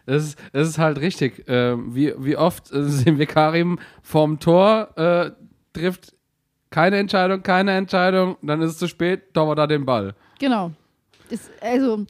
[0.07, 1.45] Es ist, ist halt richtig.
[1.47, 5.31] Ähm, wie, wie oft äh, sehen wir Karim vorm Tor, äh,
[5.75, 6.15] trifft
[6.71, 10.15] keine Entscheidung, keine Entscheidung, dann ist es zu spät, Torwart da den Ball.
[10.39, 10.73] Genau.
[11.29, 12.07] Ist, also,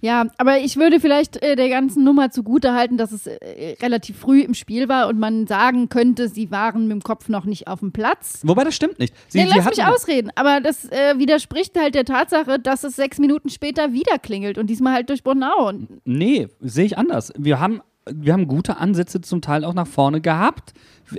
[0.00, 4.18] ja, aber ich würde vielleicht äh, der ganzen Nummer zugute halten, dass es äh, relativ
[4.18, 7.66] früh im Spiel war und man sagen könnte, sie waren mit dem Kopf noch nicht
[7.68, 8.40] auf dem Platz.
[8.44, 9.14] Wobei das stimmt nicht.
[9.28, 10.30] Sie, Nee, sie lass mich ausreden.
[10.34, 14.68] Aber das äh, widerspricht halt der Tatsache, dass es sechs Minuten später wieder klingelt und
[14.68, 15.68] diesmal halt durch Bornau.
[15.68, 17.32] Und Nee, sehe ich anders.
[17.36, 17.80] Wir haben,
[18.10, 20.72] wir haben gute Ansätze zum Teil auch nach vorne gehabt.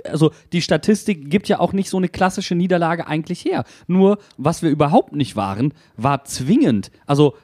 [0.04, 3.64] Also die Statistik gibt ja auch nicht so eine klassische Niederlage eigentlich her.
[3.86, 6.90] Nur was wir überhaupt nicht waren, war zwingend.
[7.06, 7.34] Also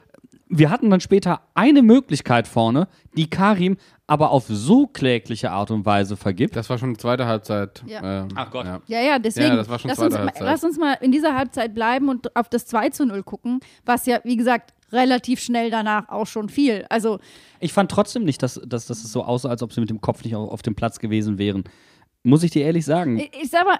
[0.47, 3.77] wir hatten dann später eine Möglichkeit vorne, die Karim
[4.07, 6.55] aber auf so klägliche Art und Weise vergibt.
[6.55, 7.83] Das war schon die zweite Halbzeit.
[7.87, 8.21] Ja.
[8.21, 8.65] Ähm, Ach Gott.
[8.65, 8.81] Ja.
[8.87, 9.47] Ja, ja, deswegen.
[9.47, 10.43] Ja, das war schon lass, uns, Halbzeit.
[10.43, 14.05] lass uns mal in dieser Halbzeit bleiben und auf das 2 zu 0 gucken, was
[14.05, 16.85] ja, wie gesagt, relativ schnell danach auch schon fiel.
[16.89, 17.19] Also,
[17.59, 20.01] Ich fand trotzdem nicht, dass, dass, dass es so aussah, als ob sie mit dem
[20.01, 21.63] Kopf nicht auf, auf dem Platz gewesen wären.
[22.21, 23.17] Muss ich dir ehrlich sagen.
[23.17, 23.79] ich, ich sag mal,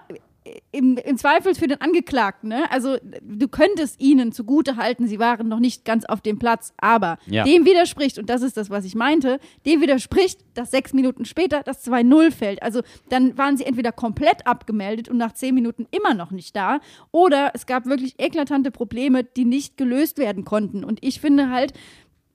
[0.71, 2.69] im, im Zweifel für den Angeklagten, ne?
[2.71, 7.17] Also, du könntest ihnen zugute halten, sie waren noch nicht ganz auf dem Platz, aber
[7.25, 7.43] Ja.
[7.43, 11.63] dem widerspricht, und das ist das, was ich meinte, dem widerspricht, dass sechs Minuten später
[11.63, 12.62] das 2-0 fällt.
[12.62, 16.79] Also, dann waren sie entweder komplett abgemeldet und nach zehn Minuten immer noch nicht da,
[17.12, 20.84] oder es gab wirklich eklatante Probleme, die nicht gelöst werden konnten.
[20.84, 21.73] Und ich finde halt,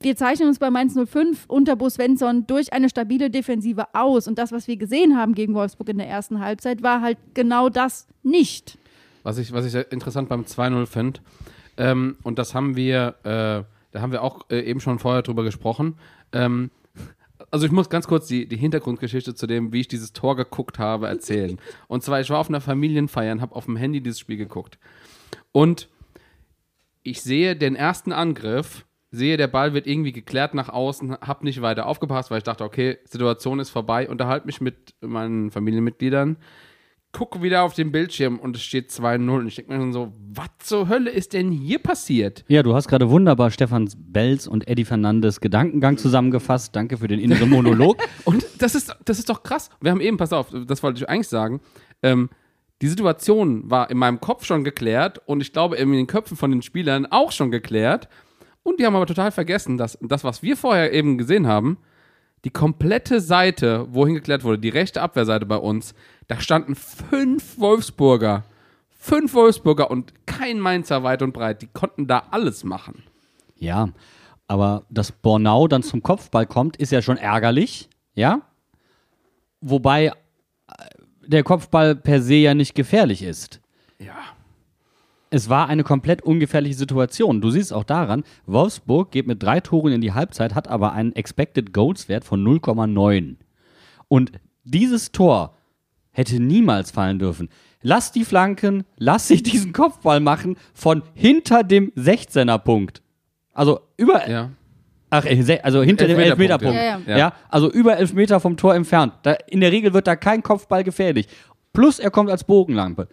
[0.03, 4.27] wir zeichnen uns bei Mainz 05 unter Bo Svensson durch eine stabile Defensive aus.
[4.27, 7.69] Und das, was wir gesehen haben gegen Wolfsburg in der ersten Halbzeit, war halt genau
[7.69, 8.79] das nicht.
[9.23, 11.21] Was ich, was ich interessant beim 2-0 finde,
[11.77, 15.45] ähm, und das haben wir, äh, da haben wir auch äh, eben schon vorher drüber
[15.45, 15.99] gesprochen.
[16.33, 16.71] Ähm,
[17.51, 20.79] also ich muss ganz kurz die, die Hintergrundgeschichte zu dem, wie ich dieses Tor geguckt
[20.79, 21.59] habe, erzählen.
[21.89, 24.79] und zwar, ich war auf einer Familienfeier und habe auf dem Handy dieses Spiel geguckt.
[25.53, 25.89] Und
[27.03, 31.63] ich sehe den ersten Angriff, sehe, der Ball wird irgendwie geklärt nach außen, habe nicht
[31.63, 36.37] weiter aufgepasst, weil ich dachte, okay, Situation ist vorbei, unterhalte mich mit meinen Familienmitgliedern,
[37.13, 40.13] gucke wieder auf den Bildschirm und es steht 2-0 und ich denke mir schon so,
[40.33, 42.45] was zur Hölle ist denn hier passiert?
[42.47, 46.77] Ja, du hast gerade wunderbar Stefan Belz und Eddie Fernandes Gedankengang zusammengefasst.
[46.77, 47.97] Danke für den inneren Monolog.
[48.25, 49.71] Und das ist, das ist doch krass.
[49.81, 51.61] Wir haben eben, pass auf, das wollte ich eigentlich sagen,
[52.03, 52.31] ähm,
[52.83, 56.51] die Situation war in meinem Kopf schon geklärt und ich glaube in den Köpfen von
[56.51, 58.09] den Spielern auch schon geklärt.
[58.63, 61.79] Und die haben aber total vergessen, dass das, was wir vorher eben gesehen haben,
[62.45, 65.95] die komplette Seite, wohin geklärt wurde, die rechte Abwehrseite bei uns,
[66.27, 68.45] da standen fünf Wolfsburger.
[68.91, 71.63] Fünf Wolfsburger und kein Mainzer weit und breit.
[71.63, 73.03] Die konnten da alles machen.
[73.57, 73.91] Ja,
[74.47, 78.43] aber dass Bornau dann zum Kopfball kommt, ist ja schon ärgerlich, ja?
[79.61, 80.13] Wobei äh,
[81.27, 83.61] der Kopfball per se ja nicht gefährlich ist.
[83.99, 84.15] Ja.
[85.31, 87.41] Es war eine komplett ungefährliche Situation.
[87.41, 91.15] Du siehst auch daran, Wolfsburg geht mit drei Toren in die Halbzeit, hat aber einen
[91.15, 93.37] Expected Goals Wert von 0,9.
[94.09, 94.33] Und
[94.65, 95.55] dieses Tor
[96.11, 97.49] hätte niemals fallen dürfen.
[97.83, 103.01] Lass die Flanken, lass sich diesen Kopfball machen von hinter dem 16er Punkt.
[103.55, 104.51] Also über, Ja.
[105.11, 107.07] ach, äh, also hinter dem Elfmeterpunkt, Elfmeterpunkt.
[107.09, 107.13] ja.
[107.13, 107.33] Ja, Ja.
[107.49, 109.13] also über elf Meter vom Tor entfernt.
[109.23, 111.29] Da, in der Regel wird da kein Kopfball gefährlich.
[111.73, 113.09] Plus er kommt als Bogenlampe.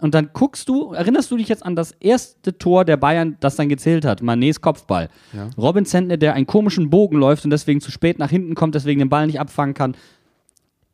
[0.00, 3.56] Und dann guckst du, erinnerst du dich jetzt an das erste Tor der Bayern, das
[3.56, 4.22] dann gezählt hat?
[4.22, 5.08] Manets Kopfball.
[5.32, 5.50] Ja.
[5.56, 9.00] Robin Zentner, der einen komischen Bogen läuft und deswegen zu spät nach hinten kommt, deswegen
[9.00, 9.96] den Ball nicht abfangen kann.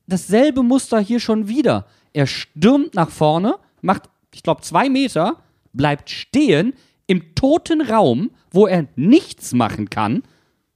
[0.07, 1.87] Dasselbe Muster hier schon wieder.
[2.12, 5.37] Er stürmt nach vorne, macht, ich glaube, zwei Meter,
[5.73, 6.75] bleibt stehen
[7.07, 10.23] im toten Raum, wo er nichts machen kann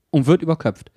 [0.09, 0.91] und wird überköpft.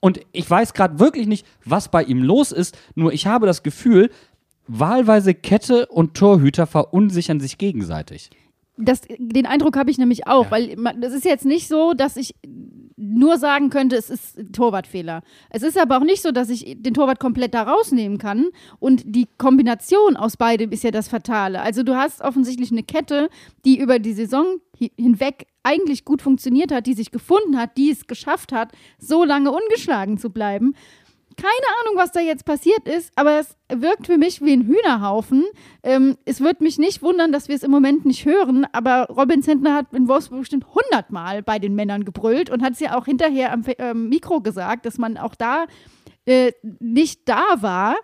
[0.00, 3.62] Und ich weiß gerade wirklich nicht, was bei ihm los ist, nur ich habe das
[3.62, 4.10] Gefühl,
[4.66, 8.30] wahlweise Kette und Torhüter verunsichern sich gegenseitig.
[8.78, 12.16] Das, den Eindruck habe ich nämlich auch, weil man, das ist jetzt nicht so, dass
[12.18, 12.34] ich
[12.98, 15.22] nur sagen könnte, es ist ein Torwartfehler.
[15.48, 18.46] Es ist aber auch nicht so, dass ich den Torwart komplett da rausnehmen kann.
[18.78, 21.60] Und die Kombination aus beidem ist ja das Fatale.
[21.60, 23.28] Also du hast offensichtlich eine Kette,
[23.64, 27.90] die über die Saison hi- hinweg eigentlich gut funktioniert hat, die sich gefunden hat, die
[27.90, 30.74] es geschafft hat, so lange ungeschlagen zu bleiben.
[31.36, 31.50] Keine
[31.82, 35.44] Ahnung, was da jetzt passiert ist, aber es wirkt für mich wie ein Hühnerhaufen.
[35.82, 39.42] Ähm, es wird mich nicht wundern, dass wir es im Moment nicht hören, aber Robin
[39.42, 43.04] Zentner hat in Wolfsburg bestimmt hundertmal bei den Männern gebrüllt und hat es ja auch
[43.04, 45.66] hinterher am ähm, Mikro gesagt, dass man auch da
[46.24, 47.96] äh, nicht da war.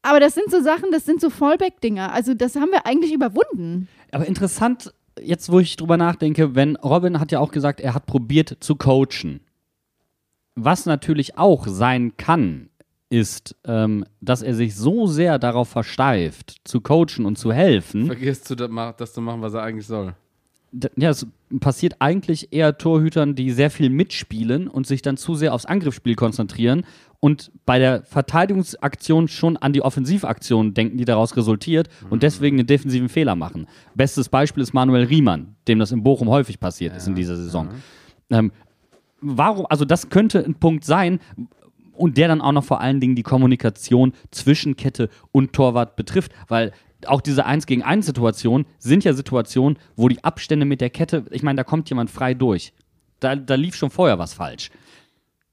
[0.00, 2.12] Aber das sind so Sachen, das sind so Fallback-Dinger.
[2.12, 3.88] Also das haben wir eigentlich überwunden.
[4.12, 8.06] Aber interessant, jetzt wo ich drüber nachdenke, wenn Robin hat ja auch gesagt, er hat
[8.06, 9.40] probiert zu coachen.
[10.56, 12.68] Was natürlich auch sein kann,
[13.10, 18.06] ist, ähm, dass er sich so sehr darauf versteift, zu coachen und zu helfen.
[18.06, 20.14] Vergisst du das, zu machen, was er eigentlich soll.
[20.96, 21.24] Ja, es
[21.60, 26.16] passiert eigentlich eher Torhütern, die sehr viel mitspielen und sich dann zu sehr aufs Angriffsspiel
[26.16, 26.84] konzentrieren
[27.20, 32.66] und bei der Verteidigungsaktion schon an die Offensivaktion denken, die daraus resultiert und deswegen einen
[32.66, 33.68] defensiven Fehler machen.
[33.94, 37.68] Bestes Beispiel ist Manuel Riemann, dem das in Bochum häufig passiert ist in dieser Saison.
[38.30, 38.50] Ähm,
[39.24, 41.18] warum, also das könnte ein Punkt sein
[41.92, 46.32] und der dann auch noch vor allen Dingen die Kommunikation zwischen Kette und Torwart betrifft,
[46.48, 46.72] weil
[47.06, 51.24] auch diese 1 gegen 1 Situationen sind ja Situationen, wo die Abstände mit der Kette,
[51.30, 52.72] ich meine, da kommt jemand frei durch.
[53.20, 54.70] Da, da lief schon vorher was falsch.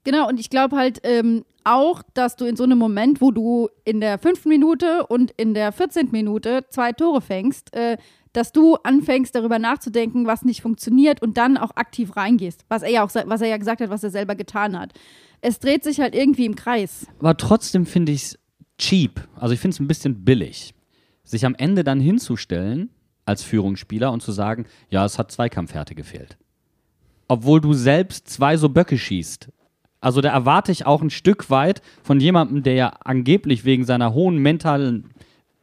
[0.04, 3.68] Genau, und ich glaube halt ähm, auch, dass du in so einem Moment, wo du
[3.84, 6.08] in der fünften Minute und in der 14.
[6.10, 7.98] Minute zwei Tore fängst, äh,
[8.32, 12.64] dass du anfängst, darüber nachzudenken, was nicht funktioniert und dann auch aktiv reingehst.
[12.68, 14.92] Was er ja auch was er ja gesagt hat, was er selber getan hat.
[15.40, 17.06] Es dreht sich halt irgendwie im Kreis.
[17.18, 18.38] Aber trotzdem finde ich es
[18.78, 19.28] cheap.
[19.36, 20.74] Also ich finde es ein bisschen billig,
[21.24, 22.90] sich am Ende dann hinzustellen
[23.24, 26.36] als Führungsspieler und zu sagen, ja, es hat Zweikampfhärte gefehlt.
[27.28, 29.48] Obwohl du selbst zwei so Böcke schießt.
[30.00, 34.14] Also da erwarte ich auch ein Stück weit von jemandem, der ja angeblich wegen seiner
[34.14, 35.10] hohen mentalen,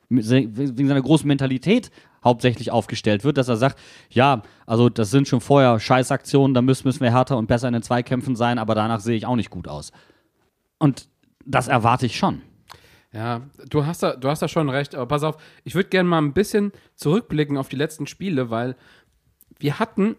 [0.09, 1.91] wegen seiner großen Mentalität
[2.23, 6.87] hauptsächlich aufgestellt wird, dass er sagt, ja, also das sind schon vorher Scheißaktionen, da müssen,
[6.87, 9.49] müssen wir härter und besser in den Zweikämpfen sein, aber danach sehe ich auch nicht
[9.49, 9.91] gut aus.
[10.79, 11.07] Und
[11.45, 12.41] das erwarte ich schon.
[13.11, 16.07] Ja, du hast da, du hast da schon recht, aber pass auf, ich würde gerne
[16.07, 18.75] mal ein bisschen zurückblicken auf die letzten Spiele, weil
[19.57, 20.15] wir hatten,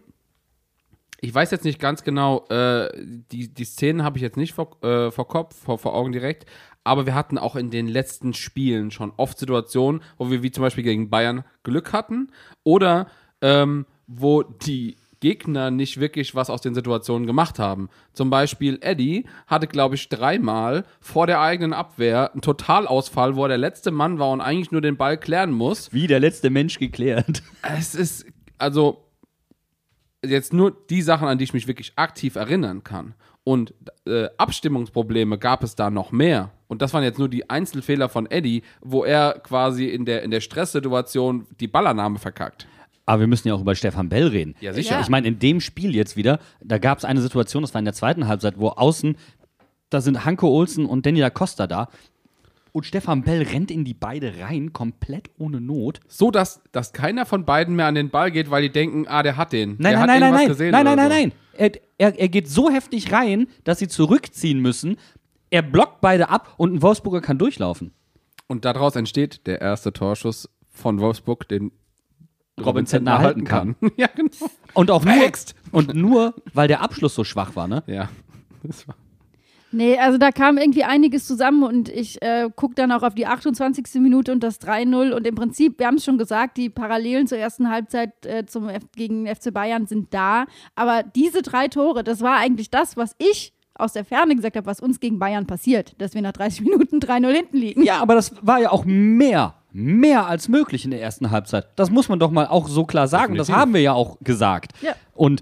[1.21, 2.89] ich weiß jetzt nicht ganz genau, äh,
[3.31, 6.45] die, die Szenen habe ich jetzt nicht vor, äh, vor Kopf, vor, vor Augen direkt,
[6.83, 10.63] aber wir hatten auch in den letzten Spielen schon oft Situationen, wo wir wie zum
[10.63, 12.31] Beispiel gegen Bayern Glück hatten
[12.63, 13.07] oder
[13.41, 17.89] ähm, wo die Gegner nicht wirklich was aus den Situationen gemacht haben.
[18.11, 23.49] Zum Beispiel Eddie hatte, glaube ich, dreimal vor der eigenen Abwehr einen Totalausfall, wo er
[23.49, 25.93] der letzte Mann war und eigentlich nur den Ball klären muss.
[25.93, 27.43] Wie der letzte Mensch geklärt.
[27.61, 28.25] Es ist,
[28.57, 29.05] also,
[30.25, 33.13] jetzt nur die Sachen, an die ich mich wirklich aktiv erinnern kann.
[33.43, 33.73] Und
[34.05, 36.51] äh, Abstimmungsprobleme gab es da noch mehr.
[36.67, 40.31] Und das waren jetzt nur die Einzelfehler von Eddie, wo er quasi in der, in
[40.31, 42.67] der Stresssituation die Ballannahme verkackt.
[43.05, 44.55] Aber wir müssen ja auch über Stefan Bell reden.
[44.61, 44.99] Ja, sicher.
[45.01, 47.85] Ich meine, in dem Spiel jetzt wieder, da gab es eine Situation, das war in
[47.85, 49.17] der zweiten Halbzeit, wo außen,
[49.89, 51.89] da sind Hanko Olsen und Danny da Costa da.
[52.73, 55.99] Und Stefan Bell rennt in die beide rein, komplett ohne Not.
[56.07, 59.23] So, dass, dass keiner von beiden mehr an den Ball geht, weil die denken, ah,
[59.23, 59.71] der hat den.
[59.71, 60.47] Nein, der nein, hat nein, nein, nein.
[60.47, 61.15] gesehen Nein, nein, nein, so.
[61.15, 61.31] nein.
[61.53, 64.97] Er, er, er geht so heftig rein, dass sie zurückziehen müssen.
[65.49, 67.91] Er blockt beide ab und ein Wolfsburger kann durchlaufen.
[68.47, 71.71] Und daraus entsteht der erste Torschuss von Wolfsburg, den
[72.59, 73.75] Robin Zentner halten kann.
[73.97, 74.31] ja, genau.
[74.73, 75.31] Und auch nur,
[75.71, 77.83] und nur, weil der Abschluss so schwach war, ne?
[77.87, 78.09] Ja.
[78.63, 78.95] Das war
[79.71, 83.25] Nee, also da kam irgendwie einiges zusammen und ich äh, gucke dann auch auf die
[83.25, 84.01] 28.
[84.01, 87.37] Minute und das 3-0 und im Prinzip, wir haben es schon gesagt, die Parallelen zur
[87.37, 92.21] ersten Halbzeit äh, zum F gegen FC Bayern sind da, aber diese drei Tore, das
[92.21, 95.95] war eigentlich das, was ich aus der Ferne gesagt habe, was uns gegen Bayern passiert,
[95.99, 97.83] dass wir nach 30 Minuten 3-0 hinten liegen.
[97.83, 101.67] Ja, aber das war ja auch mehr, mehr als möglich in der ersten Halbzeit.
[101.77, 103.35] Das muss man doch mal auch so klar sagen.
[103.35, 103.61] Das Definitiv.
[103.61, 104.73] haben wir ja auch gesagt.
[104.81, 104.93] Ja.
[105.13, 105.41] Und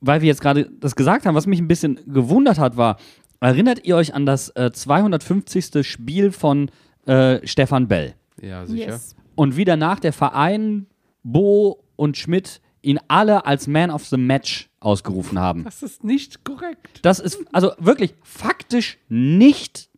[0.00, 2.96] weil wir jetzt gerade das gesagt haben, was mich ein bisschen gewundert hat, war,
[3.42, 5.86] erinnert ihr euch an das äh, 250.
[5.86, 6.70] Spiel von
[7.06, 8.14] äh, Stefan Bell?
[8.40, 8.90] ja, sicher.
[8.92, 9.14] Yes.
[9.34, 10.86] und wie danach der Verein,
[11.22, 15.62] Bo und Schmidt ihn alle als Man of the Match ausgerufen haben.
[15.64, 16.98] Das ist nicht korrekt.
[17.02, 19.88] Das ist also wirklich faktisch nicht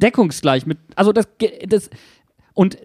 [0.00, 0.78] deckungsgleich mit.
[0.94, 1.90] Also das, ge- das
[2.54, 2.78] und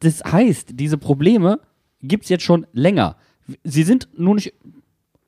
[0.00, 1.60] das heißt, diese Probleme
[2.00, 3.16] gibt es jetzt schon länger.
[3.62, 4.54] Sie sind nur nicht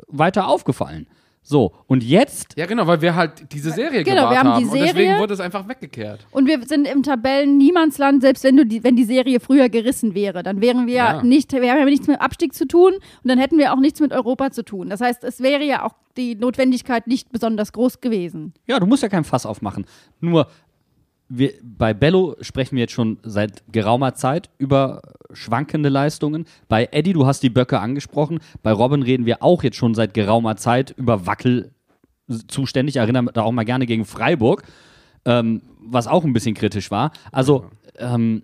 [0.08, 1.06] weiter aufgefallen.
[1.48, 4.64] So, und jetzt Ja, genau, weil wir halt diese Serie Genau, gewahrt wir haben die
[4.68, 5.18] Und deswegen Serie.
[5.20, 6.26] wurde es einfach weggekehrt.
[6.32, 10.42] Und wir sind im Tabellen-Niemandsland, selbst wenn, du die, wenn die Serie früher gerissen wäre.
[10.42, 11.22] Dann wären wir Ja.
[11.22, 14.00] nicht, wir haben ja nichts mit Abstieg zu tun und dann hätten wir auch nichts
[14.00, 14.88] mit Europa zu tun.
[14.90, 18.52] Das heißt, es wäre ja auch die Notwendigkeit nicht besonders groß gewesen.
[18.66, 19.86] Ja, du musst ja kein Fass aufmachen.
[20.20, 20.48] Nur
[21.28, 26.46] wir, bei Bello sprechen wir jetzt schon seit geraumer Zeit über schwankende Leistungen.
[26.68, 28.38] Bei Eddie, du hast die Böcke angesprochen.
[28.62, 32.90] Bei Robin reden wir auch jetzt schon seit geraumer Zeit über Wackelzustände.
[32.90, 34.62] Ich erinnere da auch mal gerne gegen Freiburg,
[35.24, 37.10] ähm, was auch ein bisschen kritisch war.
[37.32, 37.66] Also,
[37.98, 38.42] ähm,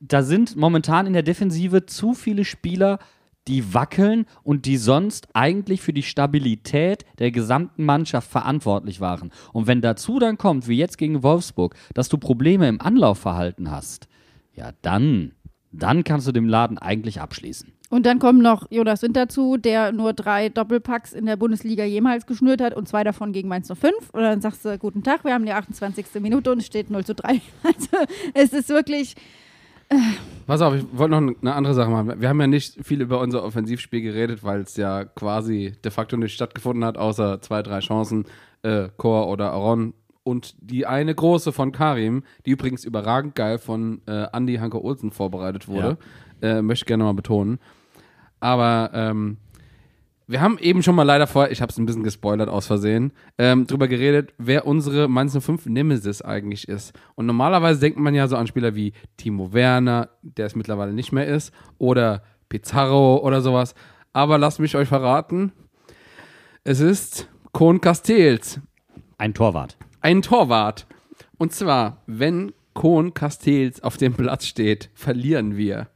[0.00, 2.98] da sind momentan in der Defensive zu viele Spieler,
[3.48, 9.32] die wackeln und die sonst eigentlich für die Stabilität der gesamten Mannschaft verantwortlich waren.
[9.52, 14.08] Und wenn dazu dann kommt, wie jetzt gegen Wolfsburg, dass du Probleme im Anlaufverhalten hast,
[14.54, 15.32] ja, dann,
[15.72, 17.72] dann kannst du den Laden eigentlich abschließen.
[17.92, 22.24] Und dann kommen noch Jonas Wind dazu, der nur drei Doppelpacks in der Bundesliga jemals
[22.24, 23.92] geschnürt hat und zwei davon gegen Mainz 05.
[24.12, 26.06] Und dann sagst du, guten Tag, wir haben die 28.
[26.20, 27.42] Minute und es steht 0 zu 3.
[27.62, 27.96] Also
[28.32, 29.14] es ist wirklich,
[30.46, 32.20] Pass auf, ich wollte noch eine andere Sache machen.
[32.20, 36.16] Wir haben ja nicht viel über unser Offensivspiel geredet, weil es ja quasi de facto
[36.16, 38.24] nicht stattgefunden hat, außer zwei, drei Chancen,
[38.62, 39.94] äh, Chor oder Aron.
[40.24, 45.10] Und die eine große von Karim, die übrigens überragend geil von äh, Andy Hanke Olsen
[45.10, 45.98] vorbereitet wurde,
[46.40, 47.58] äh, möchte ich gerne mal betonen.
[48.40, 49.38] Aber ähm,
[50.26, 53.12] wir haben eben schon mal leider vor, ich habe es ein bisschen gespoilert aus Versehen,
[53.38, 56.92] ähm, drüber geredet, wer unsere Mainz 05 Nemesis eigentlich ist.
[57.14, 61.12] Und normalerweise denkt man ja so an Spieler wie Timo Werner, der es mittlerweile nicht
[61.12, 63.74] mehr ist, oder Pizarro oder sowas.
[64.12, 65.52] Aber lasst mich euch verraten,
[66.64, 68.60] es ist Kohn Castells,
[69.18, 69.76] Ein Torwart.
[70.00, 70.86] ein Torwart.
[71.38, 75.88] Und zwar, wenn Kohn Castells auf dem Platz steht, verlieren wir.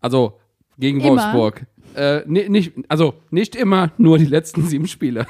[0.00, 0.38] Also
[0.78, 1.10] gegen Immer.
[1.10, 1.66] Wolfsburg.
[1.94, 5.26] Äh, ni- nicht, also nicht immer, nur die letzten sieben Spiele.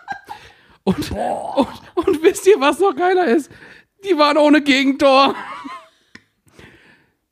[0.84, 3.50] und, und, und wisst ihr, was noch geiler ist?
[4.04, 5.34] Die waren ohne Gegentor.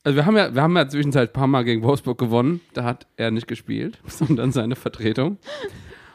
[0.03, 2.61] Also wir haben ja, wir haben ja zwischenzeit ein paar Mal gegen Wolfsburg gewonnen.
[2.73, 5.37] Da hat er nicht gespielt, sondern seine Vertretung.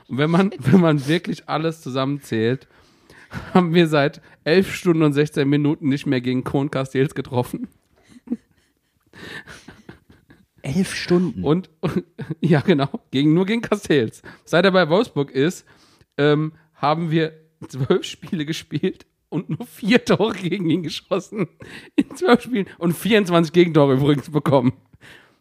[0.09, 2.67] Und wenn man, wenn man wirklich alles zusammenzählt,
[3.53, 7.69] haben wir seit 11 Stunden und 16 Minuten nicht mehr gegen Kohn Castells getroffen.
[10.65, 11.45] Elf Stunden.
[11.45, 11.71] Und,
[12.41, 14.23] ja, genau, gegen, nur gegen Castells.
[14.45, 15.65] Seit er bei Wolfsburg ist,
[16.17, 17.33] ähm, haben wir
[17.69, 21.49] zwölf Spiele gespielt und nur vier Tore gegen ihn geschossen.
[21.97, 24.73] In zwölf Spielen und 24 Gegentore übrigens bekommen.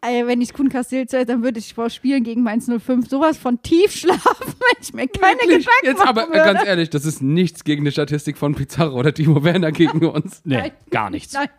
[0.02, 3.38] äh, wenn ich Kuhn Castell zähle, dann würde ich vor Spielen gegen Mainz 05 sowas
[3.38, 4.24] von tief schlafen,
[4.60, 5.66] wenn ich mir keine Wirklich?
[5.66, 6.40] Gedanken Jetzt aber würde.
[6.40, 10.42] ganz ehrlich, das ist nichts gegen eine Statistik von Pizarro oder Timo Werner gegen uns.
[10.46, 10.72] nee, Nein.
[10.90, 11.34] gar nichts.
[11.34, 11.50] Nein.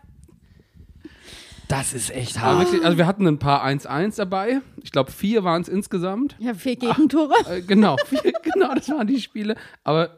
[1.67, 2.65] Das ist echt Aber hart.
[2.65, 4.61] wirklich, also wir hatten ein paar 1-1 dabei.
[4.83, 6.35] Ich glaube, vier waren es insgesamt.
[6.39, 7.33] Ja, vier Gegentore.
[7.49, 9.55] Äh, genau, vier, genau, das waren die Spiele.
[9.83, 10.17] Aber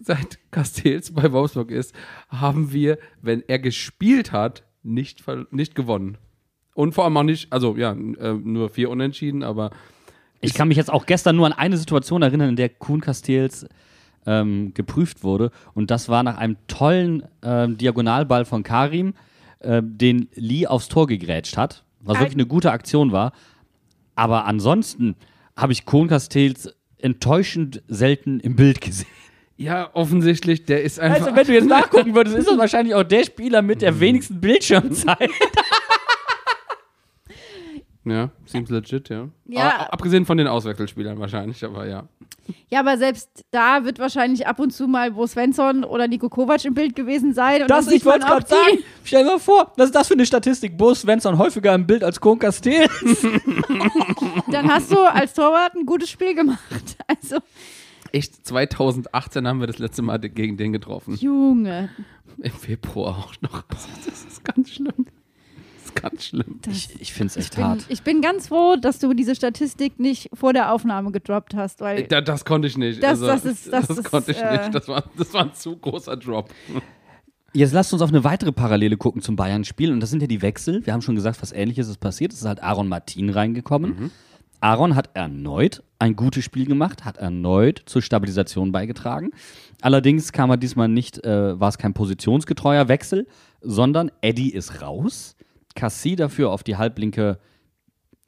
[0.00, 1.94] seit Castells bei Wolfsburg ist,
[2.28, 6.18] haben wir, wenn er gespielt hat, nicht, nicht gewonnen.
[6.74, 9.70] Und vor allem auch nicht, also ja, äh, nur vier Unentschieden, aber
[10.40, 13.66] Ich kann mich jetzt auch gestern nur an eine Situation erinnern, in der Kuhn Castells
[14.26, 15.50] ähm, geprüft wurde.
[15.74, 19.14] Und das war nach einem tollen ähm, Diagonalball von Karim,
[19.64, 21.84] äh, den Lee aufs Tor gegrätscht hat.
[22.00, 23.32] Was wirklich eine gute Aktion war.
[24.14, 25.16] Aber ansonsten
[25.56, 29.08] habe ich Kuhn Castells enttäuschend selten im Bild gesehen.
[29.56, 31.26] ja, offensichtlich, der ist einfach.
[31.26, 34.40] Also, wenn du jetzt nachgucken würdest, ist das wahrscheinlich auch der Spieler mit der wenigsten
[34.40, 35.30] Bildschirmzeit.
[38.04, 39.28] ja, seems legit, ja.
[39.46, 39.74] Ja.
[39.74, 42.04] Aber, abgesehen von den Auswechselspielern wahrscheinlich, aber ja.
[42.68, 46.64] Ja, aber selbst da wird wahrscheinlich ab und zu mal Bo Svensson oder Nico Kovac
[46.64, 47.62] im Bild gewesen sein.
[47.62, 48.78] Und Das, dann ich wollte gerade sagen.
[49.02, 50.76] Stell dir mal vor, was ist das für eine Statistik?
[50.76, 52.90] Bo Svensson häufiger im Bild als Kuhn Castells.
[54.50, 56.60] Dann hast du als Torwart ein gutes Spiel gemacht.
[57.06, 57.38] Also,
[58.12, 61.16] Echt, 2018 haben wir das letzte Mal gegen den getroffen.
[61.16, 61.90] Junge.
[62.38, 63.62] Im Februar auch noch.
[64.06, 65.06] Das ist ganz schlimm.
[65.94, 66.60] Das ist ganz schlimm.
[66.70, 67.84] Ich, ich finde es echt Bin, hart.
[67.88, 72.04] ich bin ganz froh, dass du diese Statistik nicht vor der Aufnahme gedroppt hast, weil
[72.04, 73.02] Da, das konnte ich nicht.
[73.02, 74.74] Das- also, das ist- das ist, konnte ich äh, nicht.
[74.74, 76.50] Das war, das war ein zu großer Drop.
[77.52, 79.92] Jetzt lasst uns auf eine weitere Parallele gucken zum Bayern-Spiel.
[79.92, 80.84] Und das sind ja die Wechsel.
[80.84, 82.32] Wir haben schon gesagt, was ähnliches ist passiert.
[82.32, 84.10] Es ist halt Aaron Martin reingekommen.
[84.60, 89.30] Aaron hat erneut ein gutes Spiel gemacht, hat erneut zur Stabilisation beigetragen.
[89.82, 93.26] Allerdings kam er diesmal nicht, äh, war es kein positionsgetreuer Wechsel,
[93.60, 95.36] sondern Eddie ist raus.
[95.74, 97.38] Cassie dafür auf die halblinke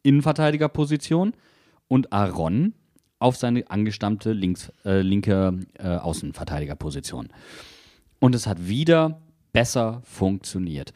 [0.03, 1.35] Innenverteidigerposition
[1.89, 2.75] und Aaron
[3.19, 7.29] auf seine angestammte links, äh, linke äh, Außenverteidigerposition.
[8.21, 9.21] Und es hat wieder
[9.53, 10.93] besser funktioniert.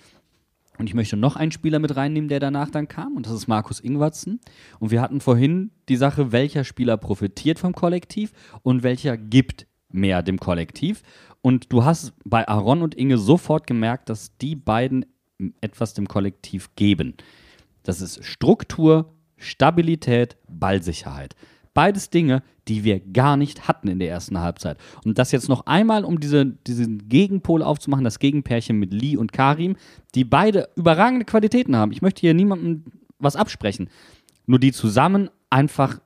[0.78, 3.48] Und ich möchte noch einen Spieler mit reinnehmen, der danach dann kam, und das ist
[3.48, 4.40] Markus Ingwertsen.
[4.78, 8.32] Und wir hatten vorhin die Sache, welcher Spieler profitiert vom Kollektiv
[8.62, 11.02] und welcher gibt mehr dem Kollektiv.
[11.42, 15.04] Und du hast bei Aaron und Inge sofort gemerkt, dass die beiden
[15.60, 17.14] etwas dem Kollektiv geben.
[17.82, 21.34] Das ist Struktur, Stabilität, Ballsicherheit.
[21.72, 24.76] Beides Dinge, die wir gar nicht hatten in der ersten Halbzeit.
[25.04, 29.32] Und das jetzt noch einmal, um diese, diesen Gegenpol aufzumachen, das Gegenpärchen mit Lee und
[29.32, 29.76] Karim,
[30.14, 31.92] die beide überragende Qualitäten haben.
[31.92, 32.84] Ich möchte hier niemandem
[33.18, 33.88] was absprechen.
[34.46, 36.00] Nur die zusammen einfach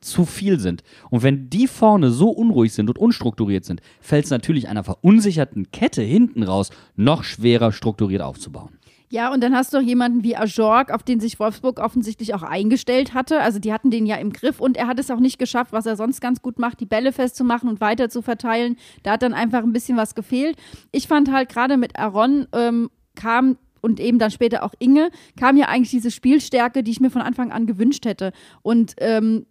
[0.00, 0.82] zu viel sind.
[1.10, 5.70] Und wenn die vorne so unruhig sind und unstrukturiert sind, fällt es natürlich einer verunsicherten
[5.72, 8.78] Kette hinten raus noch schwerer strukturiert aufzubauen.
[9.10, 12.42] Ja, und dann hast du auch jemanden wie Ajorg, auf den sich Wolfsburg offensichtlich auch
[12.42, 13.40] eingestellt hatte.
[13.40, 15.86] Also die hatten den ja im Griff und er hat es auch nicht geschafft, was
[15.86, 18.76] er sonst ganz gut macht, die Bälle festzumachen und weiter zu verteilen.
[19.02, 20.58] Da hat dann einfach ein bisschen was gefehlt.
[20.92, 25.56] Ich fand halt gerade mit Aaron ähm, kam und eben dann später auch Inge, kam
[25.56, 28.32] ja eigentlich diese Spielstärke, die ich mir von Anfang an gewünscht hätte.
[28.62, 29.46] Und ähm,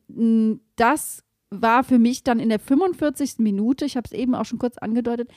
[0.75, 3.36] das war für mich dann in der 45.
[3.39, 5.30] Minute, ich habe es eben auch schon kurz angedeutet,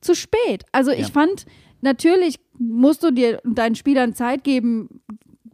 [0.00, 0.64] zu spät.
[0.72, 1.06] Also ich Ja.
[1.08, 1.46] fand,
[1.80, 5.00] natürlich musst du dir und deinen Spielern Zeit geben,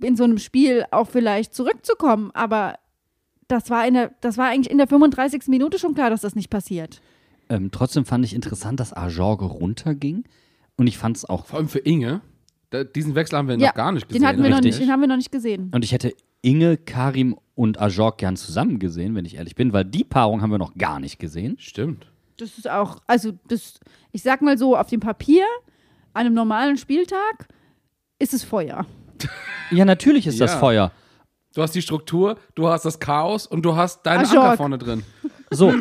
[0.02, 2.74] in so einem Spiel auch vielleicht zurückzukommen, aber
[3.48, 5.42] das war, in der, das war eigentlich in der 35.
[5.48, 7.00] Minute schon klar, dass das nicht passiert.
[7.48, 10.24] Ähm, trotzdem fand ich interessant, dass Ajorge runterging.
[10.76, 11.44] Und ich fand es auch.
[11.46, 12.22] Vor allem für Inge.
[12.72, 14.22] Da, diesen Wechsel haben wir Ja, noch gar nicht gesehen.
[14.22, 15.70] Den, hatten wir noch nicht, den haben wir noch nicht gesehen.
[15.74, 19.84] Und ich hätte Inge, Karim und Ajorg gern zusammen gesehen, wenn ich ehrlich bin, weil
[19.84, 21.56] die Paarung haben wir noch gar nicht gesehen.
[21.58, 22.06] Stimmt.
[22.38, 23.78] Das ist auch, also das,
[24.10, 25.44] ich sag mal so, auf dem Papier,
[26.14, 27.46] an einem normalen Spieltag,
[28.18, 28.86] ist es Feuer.
[29.70, 30.58] Ja, natürlich ist das Ja.
[30.58, 30.92] Feuer.
[31.54, 34.44] Du hast die Struktur, du hast das Chaos und du hast deinen Ajorg.
[34.44, 35.02] Anker vorne drin.
[35.50, 35.72] So,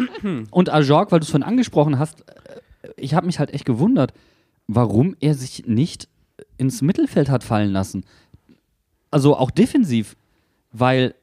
[0.52, 2.60] und Ajorg, weil du es vorhin angesprochen hast, äh,
[2.98, 4.14] ich habe mich halt echt gewundert,
[4.68, 6.08] warum er sich nicht
[6.58, 8.04] ins Mittelfeld hat fallen lassen.
[9.10, 10.16] Also auch defensiv,
[10.72, 11.16] weil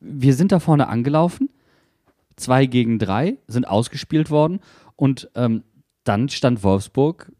[0.00, 1.48] wir sind da vorne angelaufen,
[2.36, 4.60] zwei gegen drei sind ausgespielt worden
[4.96, 5.62] und ähm,
[6.04, 7.30] dann stand Wolfsburg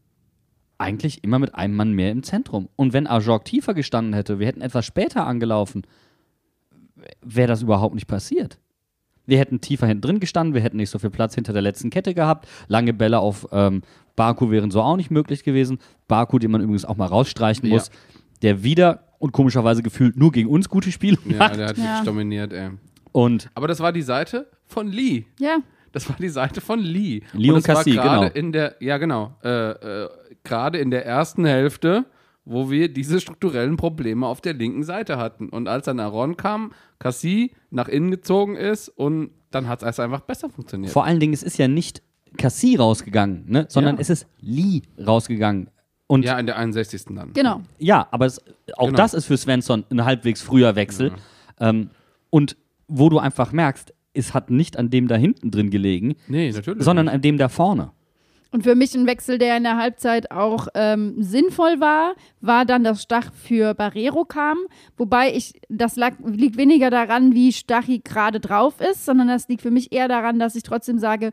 [0.78, 2.68] eigentlich immer mit einem Mann mehr im Zentrum.
[2.76, 5.82] Und wenn Ajorg tiefer gestanden hätte, wir hätten etwas später angelaufen,
[7.20, 8.58] wäre das überhaupt nicht passiert.
[9.26, 11.90] Wir hätten tiefer hinten drin gestanden, wir hätten nicht so viel Platz hinter der letzten
[11.90, 12.48] Kette gehabt.
[12.68, 13.82] Lange Bälle auf ähm,
[14.16, 15.78] Baku wären so auch nicht möglich gewesen.
[16.08, 17.74] Baku, den man übrigens auch mal rausstreichen Ja.
[17.74, 17.90] muss,
[18.42, 21.56] der wieder und komischerweise gefühlt nur gegen uns gute Spiele Ja, macht.
[21.56, 21.84] der hat Ja.
[21.84, 22.70] wirklich dominiert, ey.
[23.12, 25.24] Und Aber das war die Seite von Lee.
[25.38, 25.58] Ja,
[25.92, 27.20] Das war die Seite von Lee.
[27.34, 28.24] Lee und war Cassie, genau.
[28.24, 29.70] in der, ja genau, äh,
[30.04, 30.08] äh,
[30.42, 32.06] gerade in der ersten Hälfte,
[32.44, 35.48] wo wir diese strukturellen Probleme auf der linken Seite hatten.
[35.48, 40.20] Und als dann Aaron kam, Cassie nach innen gezogen ist und dann hat es einfach
[40.22, 40.92] besser funktioniert.
[40.92, 42.02] vor allen Dingen, es ist ja nicht
[42.38, 43.66] Cassie rausgegangen, ne?
[43.68, 44.00] sondern Ja.
[44.00, 45.68] es ist Lee rausgegangen.
[46.06, 47.04] Und ja, in der 61.
[47.14, 47.32] dann.
[47.32, 47.60] genau.
[47.78, 48.40] Ja, aber es,
[48.76, 48.96] auch Genau.
[48.96, 51.12] das ist für Svensson ein halbwegs früher Wechsel.
[51.60, 51.90] Ähm,
[52.30, 52.56] und
[52.88, 56.82] wo du einfach merkst, es hat nicht an dem da hinten drin gelegen, Nee, natürlich.
[56.84, 57.92] sondern an dem da vorne.
[58.52, 62.84] Und für mich ein Wechsel, der in der Halbzeit auch ähm, sinnvoll war, war dann,
[62.84, 64.58] dass Stach für Barrero kam.
[64.98, 69.62] Wobei ich, das lag, liegt weniger daran, wie Stachi gerade drauf ist, sondern das liegt
[69.62, 71.32] für mich eher daran, dass ich trotzdem sage,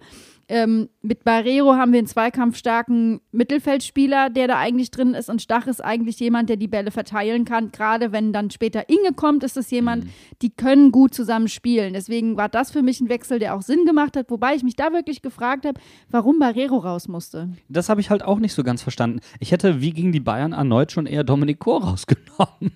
[0.49, 5.29] ähm, mit Barrero haben wir einen zweikampfstarken Mittelfeldspieler, der da eigentlich drin ist.
[5.29, 7.71] Und Stach ist eigentlich jemand, der die Bälle verteilen kann.
[7.71, 10.07] Gerade wenn dann später Inge kommt, ist es jemand,
[10.41, 11.93] die können gut zusammen spielen.
[11.93, 14.31] Deswegen war das für mich ein Wechsel, der auch Sinn gemacht hat.
[14.31, 15.79] Wobei ich mich da wirklich gefragt habe,
[16.09, 17.49] warum Barrero raus musste.
[17.67, 19.19] Das habe ich halt auch nicht so ganz verstanden.
[19.39, 22.73] Ich hätte wie gegen die Bayern erneut schon eher Dominik Kor rausgenommen.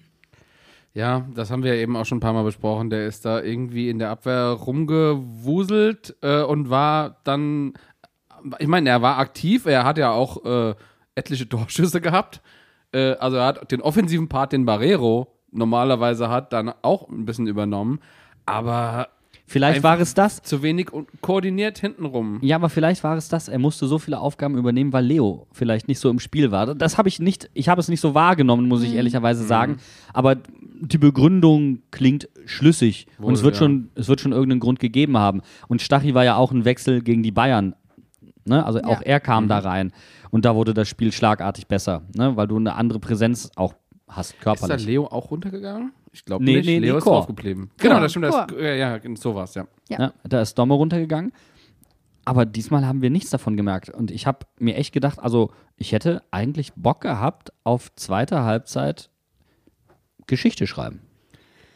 [0.95, 2.91] Ja, das haben wir eben auch schon ein paar Mal besprochen.
[2.91, 7.73] Der ist da irgendwie in der Abwehr rumgewuselt äh, und war dann,
[8.59, 10.75] ich meine, er war aktiv, er hat ja auch äh,
[11.15, 12.41] etliche Torschüsse gehabt.
[12.91, 17.47] Äh, also er hat den offensiven Part, den Barrero normalerweise hat, dann auch ein bisschen
[17.47, 17.99] übernommen.
[18.45, 19.09] Aber
[19.45, 20.41] Vielleicht Einfach- war es das.
[20.41, 22.39] zu wenig und koordiniert hintenrum.
[22.41, 23.49] Ja, aber vielleicht war es das.
[23.49, 26.73] Er musste so viele Aufgaben übernehmen, weil Leo vielleicht nicht so im Spiel war.
[26.75, 29.77] Das habe ich nicht, ich habe es nicht so wahrgenommen, muss ich ehrlicherweise sagen.
[30.13, 30.37] Aber
[30.81, 33.07] die Begründung klingt schlüssig.
[33.17, 33.59] und Wohl, es wird, ja.
[33.59, 35.41] schon, es wird schon irgendeinen Grund gegeben haben.
[35.67, 37.75] Und Stachy war ja auch ein Wechsel gegen die Bayern.
[38.45, 38.65] Ne?
[38.65, 39.91] Also auch er kam da rein.
[40.31, 42.35] Und da wurde das Spiel schlagartig besser, ne?
[42.35, 43.75] weil du eine andere Präsenz auch
[44.07, 44.85] hast, Ist da körperlich.
[44.85, 45.91] Leo auch runtergegangen?
[46.13, 46.65] Ich glaube Nee, nicht.
[46.67, 47.13] nee, Leo nee, ist Chor.
[47.17, 47.71] draufgeblieben.
[47.77, 48.25] Genau, das stimmt.
[48.25, 48.61] Das, Chor.
[48.61, 49.65] ja, ja, sowas, ja.
[49.89, 51.33] Ja, da ist Domme runtergegangen.
[52.25, 53.89] Aber diesmal haben wir nichts davon gemerkt.
[53.89, 59.09] Und ich habe mir echt gedacht, also ich hätte eigentlich Bock gehabt auf zweite Halbzeit
[60.27, 61.01] Geschichte schreiben.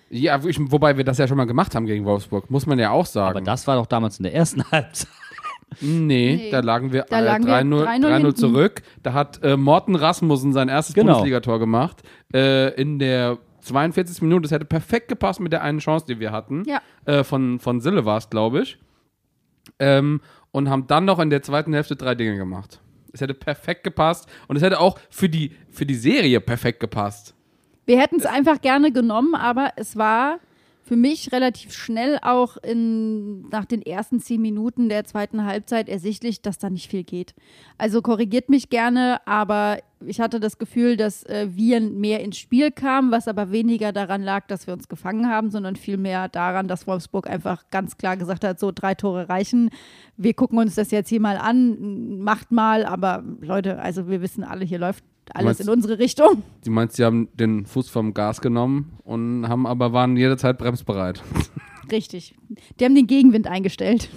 [0.09, 2.91] Ja, ich, wobei wir das ja schon mal gemacht haben gegen Wolfsburg, muss man ja
[2.91, 3.31] auch sagen.
[3.38, 5.09] Aber das war doch damals in der ersten Halbzeit.
[5.81, 6.49] Nee, Nee.
[6.51, 8.35] da lagen wir, Da äh, lagen wir 3-0 3-0 3-0 hinten.
[8.38, 8.83] zurück.
[9.03, 11.07] Da hat äh, Morten Rasmussen sein erstes Genau.
[11.15, 12.03] Bundesligator gemacht.
[12.33, 14.21] Äh, in der 42.
[14.21, 14.43] Minute.
[14.43, 16.63] Das hätte perfekt gepasst mit der einen Chance, die wir hatten.
[16.65, 16.81] Ja.
[17.05, 18.77] Äh, von, von Sille war es, glaube ich.
[19.79, 22.81] Ähm, und haben dann noch in der zweiten Hälfte drei Dinge gemacht.
[23.11, 24.29] Es hätte perfekt gepasst.
[24.47, 27.35] Und es hätte auch für die, für die Serie perfekt gepasst.
[27.85, 30.39] Wir hätten es einfach gerne genommen, aber es war
[30.88, 36.41] für mich relativ schnell auch in, nach den ersten zehn Minuten der zweiten Halbzeit ersichtlich,
[36.41, 37.35] dass da nicht viel geht.
[37.77, 42.71] Also korrigiert mich gerne, aber ich hatte das Gefühl, dass äh, wir mehr ins Spiel
[42.71, 46.88] kamen, was aber weniger daran lag, dass wir uns gefangen haben, sondern vielmehr daran, dass
[46.88, 49.71] Wolfsburg einfach ganz klar gesagt hat, so drei Tore reichen.
[50.15, 54.45] Wir gucken uns das jetzt hier mal an, macht mal, aber Leute, also wir wissen
[54.45, 55.03] alle, hier läuft
[55.36, 56.43] alles meinst- in unsere Richtung.
[56.63, 61.21] Du meinst, sie haben den Fuß vom Gas genommen und haben aber waren jederzeit bremsbereit.
[61.91, 62.36] Richtig.
[62.80, 64.09] Die haben den Gegenwind eingestellt.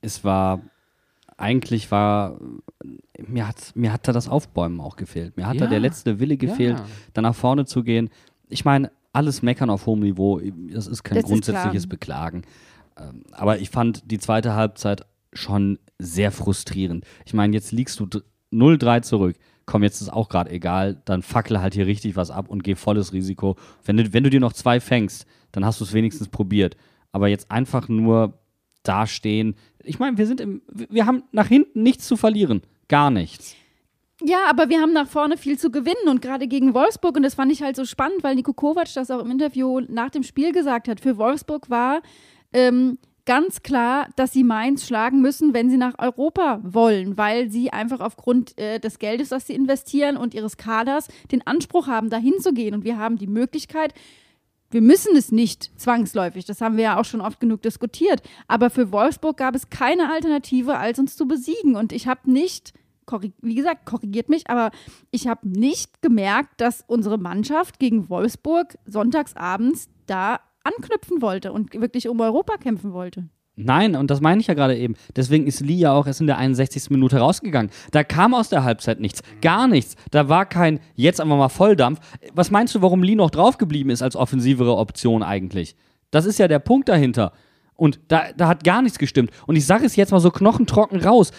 [0.00, 0.60] Es war,
[1.36, 2.38] eigentlich war,
[3.26, 5.36] mir hat, mir hat da das Aufbäumen auch gefehlt.
[5.36, 5.70] Mir hat da Ja.
[5.70, 6.86] der letzte Wille gefehlt, Ja.
[7.14, 8.10] da nach vorne zu gehen.
[8.48, 11.90] Ich meine, alles meckern auf hohem Niveau, das ist kein Das ist grundsätzliches klar.
[11.90, 12.42] Beklagen.
[12.98, 17.04] Ähm, Aber ich fand die zweite Halbzeit schon sehr frustrierend.
[17.24, 18.22] Ich meine, jetzt liegst du dr-
[18.52, 19.36] 0-3 zurück.
[19.66, 22.74] Komm, jetzt ist auch gerade egal, dann fackle halt hier richtig was ab und geh
[22.74, 23.56] volles Risiko.
[23.84, 26.76] Wenn du, wenn du dir noch zwei fängst, dann hast du es wenigstens probiert.
[27.12, 28.38] Aber jetzt einfach nur
[28.82, 29.56] dastehen.
[29.82, 32.62] Ich meine, wir sind im, wir haben nach hinten nichts zu verlieren.
[32.88, 33.56] Gar nichts.
[34.22, 37.34] Ja, aber wir haben nach vorne viel zu gewinnen und gerade gegen Wolfsburg, und das
[37.34, 40.52] fand ich halt so spannend, weil Niko Kovac das auch im Interview nach dem Spiel
[40.52, 42.00] gesagt hat, für Wolfsburg war
[42.52, 47.72] ähm, ganz klar, dass sie Mainz schlagen müssen, wenn sie nach Europa wollen, weil sie
[47.72, 52.38] einfach aufgrund äh, des Geldes, das sie investieren und ihres Kaders den Anspruch haben, dahin
[52.40, 52.74] zu gehen.
[52.74, 53.94] Und wir haben die Möglichkeit,
[54.70, 58.22] wir müssen es nicht zwangsläufig, das haben wir ja auch schon oft genug diskutiert.
[58.48, 61.76] Aber für Wolfsburg gab es keine Alternative, als uns zu besiegen.
[61.76, 62.72] Und ich habe nicht,
[63.40, 64.70] wie gesagt, korrigiert mich, aber
[65.12, 72.08] ich habe nicht gemerkt, dass unsere Mannschaft gegen Wolfsburg sonntagsabends da anknüpfen wollte und wirklich
[72.08, 73.28] um Europa kämpfen wollte.
[73.56, 74.96] Nein, und das meine ich ja gerade eben.
[75.14, 76.90] Deswegen ist Lee ja auch erst in der 61.
[76.90, 77.70] Minute rausgegangen.
[77.92, 79.22] Da kam aus der Halbzeit nichts.
[79.42, 79.94] Gar nichts.
[80.10, 82.00] Da war kein jetzt einfach mal Volldampf.
[82.34, 85.76] Was meinst du, warum Lee noch draufgeblieben ist als offensivere Option eigentlich?
[86.10, 87.32] Das ist ja der Punkt dahinter.
[87.76, 89.30] Und da, da hat gar nichts gestimmt.
[89.46, 91.30] Und ich sage es jetzt mal so knochentrocken raus.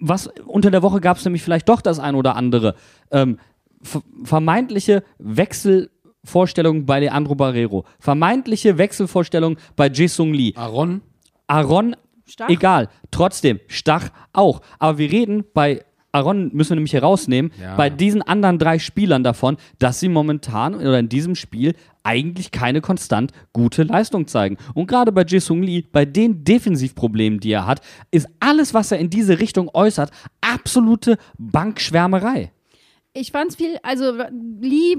[0.00, 2.74] Was unter der Woche gab es nämlich vielleicht doch das ein oder andere.
[3.12, 3.38] Ähm,
[3.82, 5.04] ver- vermeintliche
[6.24, 7.84] Wechselvorstellungen bei Leandro Barrero.
[7.98, 10.52] Vermeintliche Wechselvorstellungen bei Jae-Sung Lee.
[10.56, 11.02] Aaron,
[11.46, 11.96] Aaron,
[12.26, 12.48] Stach?
[12.48, 12.88] egal.
[13.10, 14.60] Trotzdem, Stach auch.
[14.78, 17.74] Aber wir reden bei Aaron, müssen wir nämlich herausnehmen, Ja.
[17.76, 22.80] bei diesen anderen drei Spielern davon, dass sie momentan oder in diesem Spiel eigentlich keine
[22.80, 24.56] konstant gute Leistung zeigen.
[24.74, 27.80] Und gerade bei Jisung Lee, bei den Defensivproblemen, die er hat,
[28.12, 30.10] ist alles, was er in diese Richtung äußert,
[30.40, 32.52] absolute Bankschwärmerei.
[33.12, 34.12] Ich fand's viel, also
[34.60, 34.96] Lee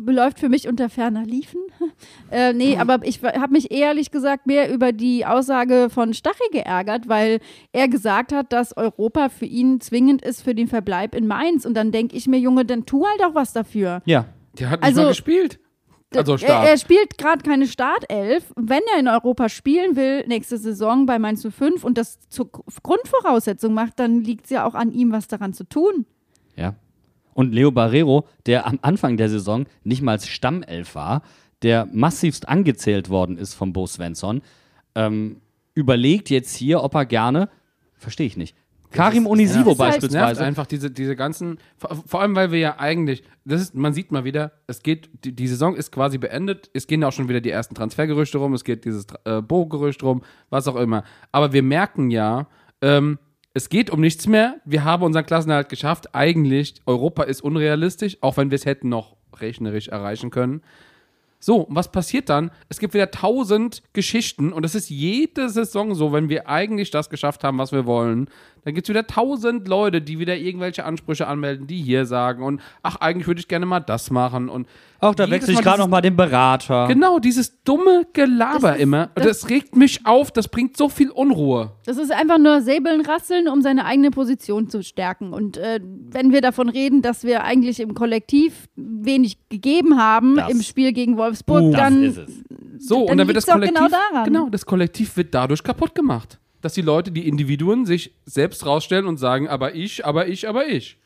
[0.00, 1.60] beläuft für mich unter ferner Liefen.
[2.30, 7.08] äh, nee, aber ich habe mich ehrlich gesagt mehr über die Aussage von Stachy geärgert,
[7.08, 7.40] weil
[7.72, 11.64] er gesagt hat, dass Europa für ihn zwingend ist für den Verbleib in Mainz.
[11.66, 14.02] Und dann denke ich mir, Junge, dann tu halt auch was dafür.
[14.04, 14.26] Ja.
[14.58, 15.60] der hat nicht Also- mal gespielt.
[16.16, 18.50] Also er, er spielt gerade keine Startelf.
[18.56, 22.50] Wenn er in Europa spielen will, nächste Saison bei Mainz 05 und das zur
[22.82, 26.06] Grundvoraussetzung macht, dann liegt es ja auch an ihm, was daran zu tun.
[27.38, 27.44] Ja.
[27.44, 31.22] Und Leo Barrero, der am Anfang der Saison nicht mal Stammelf war,
[31.62, 34.42] der massivst angezählt worden ist von Bo Svensson,
[34.94, 35.40] ähm,
[35.74, 37.48] überlegt jetzt hier, ob er gerne,
[37.96, 38.56] verstehe ich nicht,
[38.90, 40.44] Karim Onisivo halt- nervt beispielsweise.
[40.44, 44.12] einfach diese, diese ganzen, vor, vor allem weil wir ja eigentlich, das ist, man sieht
[44.12, 47.40] mal wieder, es geht, die, die Saison ist quasi beendet, es gehen auch schon wieder
[47.40, 51.04] die ersten Transfergerüchte rum, es geht dieses äh, Bo-Gerücht rum, was auch immer.
[51.32, 52.46] Aber wir merken ja,
[52.80, 53.18] ähm,
[53.58, 58.36] es geht um nichts mehr, wir haben unseren Klassenerhalt geschafft, eigentlich, Europa ist unrealistisch, auch
[58.36, 60.62] wenn wir es hätten noch rechnerisch erreichen können.
[61.40, 62.52] So, und was passiert dann?
[62.68, 67.10] Es gibt wieder tausend Geschichten und das ist jede Saison so, wenn wir eigentlich das
[67.10, 68.30] geschafft haben, was wir wollen.
[68.64, 72.60] Dann gibt es wieder tausend Leute, die wieder irgendwelche Ansprüche anmelden, die hier sagen und
[72.82, 74.66] ach, eigentlich würde ich gerne mal das machen und
[75.00, 76.86] Auch da wechsle ich gerade dieses- noch mal den Berater.
[76.88, 79.10] Genau, dieses dumme Gelaber Das ist- immer.
[79.14, 81.72] Das- das regt mich auf, das bringt so viel Unruhe.
[81.86, 85.32] Das ist einfach nur Säbeln rasseln, um seine eigene Position zu stärken.
[85.32, 85.80] Und äh,
[86.10, 90.92] wenn wir davon reden, dass wir eigentlich im Kollektiv wenig gegeben haben Das- im Spiel
[90.92, 92.34] gegen Wolfsburg, Uh, dann das ist es.
[92.88, 93.76] So, Dann und dann wird das doch Kollektiv.
[93.76, 94.24] genau daran.
[94.24, 96.38] Genau, das Kollektiv wird dadurch kaputt gemacht.
[96.60, 100.66] Dass die Leute, die Individuen sich selbst rausstellen und sagen, aber ich, aber ich, aber
[100.66, 100.98] ich.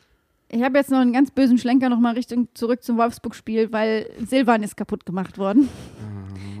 [0.49, 4.61] Ich habe jetzt noch einen ganz bösen Schlenker nochmal Richtung zurück zum Wolfsburg-Spiel, weil Silvan
[4.61, 5.69] ist kaputt gemacht worden.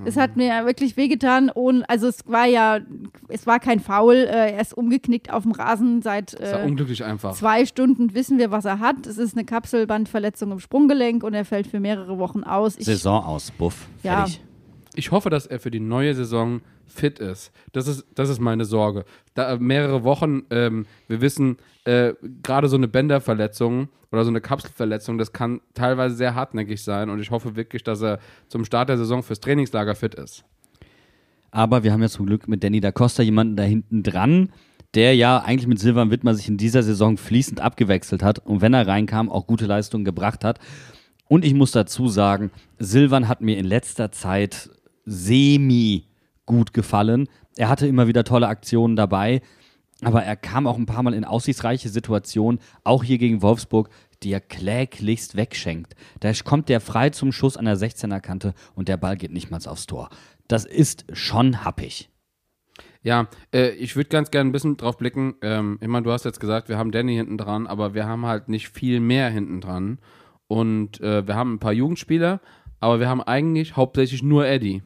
[0.05, 1.49] Es hat mir ja wirklich wehgetan.
[1.49, 2.79] Und, also es war ja,
[3.29, 4.15] es war kein Foul.
[4.15, 7.33] Äh, er ist umgeknickt auf dem Rasen seit äh, unglücklich einfach.
[7.35, 8.13] zwei Stunden.
[8.13, 9.07] Wissen wir, was er hat.
[9.07, 12.77] Es ist eine Kapselbandverletzung im Sprunggelenk und er fällt für mehrere Wochen aus.
[12.77, 13.87] Ich, Saison aus, Buff.
[14.03, 14.17] Ja.
[14.17, 14.41] Fertig.
[14.95, 17.51] Ich hoffe, dass er für die neue Saison fit ist.
[17.71, 19.05] Das ist, das ist meine Sorge.
[19.33, 22.13] Da, äh, mehrere Wochen, ähm, wir wissen, äh,
[22.43, 27.19] gerade so eine Bänderverletzung oder so eine Kapselverletzung, das kann teilweise sehr hartnäckig sein und
[27.19, 30.43] ich hoffe wirklich, dass er zum Start der Saison fürs Trainingslager fit ist.
[31.51, 34.51] Aber wir haben ja zum Glück mit Danny da Costa jemanden da hinten dran,
[34.93, 38.73] der ja eigentlich mit Silvan Wittmer sich in dieser Saison fließend abgewechselt hat und wenn
[38.73, 40.59] er reinkam, auch gute Leistungen gebracht hat.
[41.27, 44.69] Und ich muss dazu sagen, Silvan hat mir in letzter Zeit
[45.05, 46.05] semi
[46.45, 47.27] gut gefallen.
[47.57, 49.41] Er hatte immer wieder tolle Aktionen dabei,
[50.01, 53.89] aber er kam auch ein paar Mal in aussichtsreiche Situationen, auch hier gegen Wolfsburg,
[54.23, 55.95] die er kläglichst wegschenkt.
[56.19, 59.51] Da kommt der frei zum Schuss an der 16er Kante und der Ball geht nicht
[59.51, 60.09] mal aufs Tor.
[60.47, 62.09] Das ist schon happig.
[63.01, 65.35] Ja, äh, ich würde ganz gerne ein bisschen drauf blicken.
[65.41, 68.25] Ähm, ich meine, du hast jetzt gesagt, wir haben Danny hinten dran, aber wir haben
[68.25, 69.99] halt nicht viel mehr hinten dran.
[70.47, 72.39] Und äh, wir haben ein paar Jugendspieler,
[72.79, 74.83] aber wir haben eigentlich hauptsächlich nur Eddie.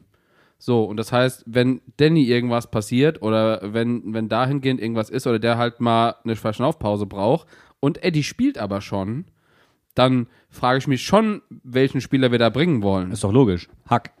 [0.58, 5.38] So, und das heißt, wenn Danny irgendwas passiert oder wenn, wenn dahingehend irgendwas ist oder
[5.38, 7.46] der halt mal eine Verschnaufpause braucht
[7.80, 9.26] und Eddie spielt aber schon,
[9.94, 13.12] dann frage ich mich schon, welchen Spieler wir da bringen wollen.
[13.12, 13.68] Ist doch logisch.
[13.88, 14.12] Hack.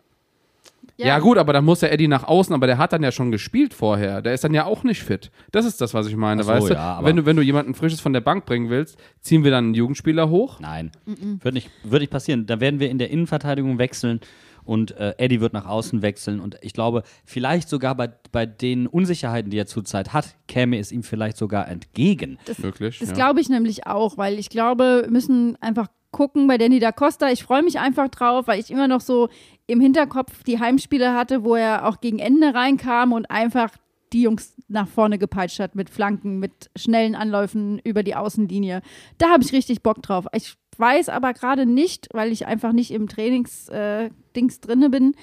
[0.96, 1.20] Ja.
[1.20, 3.72] gut, aber dann muss der Eddie nach außen, aber der hat dann ja schon gespielt
[3.72, 4.20] vorher.
[4.20, 5.30] Der ist dann ja auch nicht fit.
[5.52, 6.74] Das ist das, was ich meine, so, weißt du?
[6.74, 7.24] ja, aber- wenn du?
[7.26, 10.58] Wenn du jemanden Frisches von der Bank bringen willst, ziehen wir dann einen Jugendspieler hoch.
[10.58, 12.46] Nein, wird nicht, wird nicht passieren.
[12.46, 14.20] Da werden wir in der Innenverteidigung wechseln
[14.68, 16.40] und äh, Eddie wird nach außen wechseln.
[16.40, 20.92] Und ich glaube, vielleicht sogar bei, bei den Unsicherheiten, die er zurzeit hat, käme es
[20.92, 22.38] ihm vielleicht sogar entgegen.
[22.58, 22.98] Möglich.
[22.98, 23.14] Das ja.
[23.14, 27.30] glaube ich nämlich auch, weil ich glaube, wir müssen einfach gucken bei Danny da Costa.
[27.30, 29.30] Ich freue mich einfach drauf, weil ich immer noch so
[29.66, 33.70] im Hinterkopf die Heimspiele hatte, wo er auch gegen Ende reinkam und einfach
[34.12, 38.82] die Jungs nach vorne gepeitscht hat mit Flanken, mit schnellen Anläufen über die Außenlinie.
[39.16, 40.26] Da habe ich richtig Bock drauf.
[40.34, 45.14] Ich weiß aber gerade nicht, weil ich einfach nicht im Trainings-Dings äh, Dings drinne bin,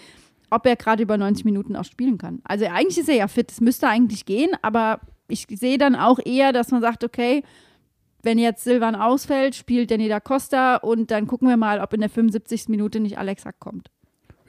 [0.49, 2.41] ob er gerade über 90 Minuten auch spielen kann.
[2.43, 6.20] Also eigentlich ist er ja fit, es müsste eigentlich gehen, aber ich sehe dann auch
[6.24, 7.43] eher, dass man sagt, okay,
[8.22, 12.01] wenn jetzt Silvan ausfällt, spielt Danny da Costa und dann gucken wir mal, ob in
[12.01, 12.70] der 75.
[12.70, 13.89] Minute nicht Alex Hack kommt.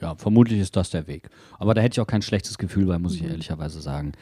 [0.01, 1.29] Ja, vermutlich ist das der Weg.
[1.57, 4.13] Aber da hätte ich auch kein schlechtes Gefühl bei, muss ich ehrlicherweise sagen.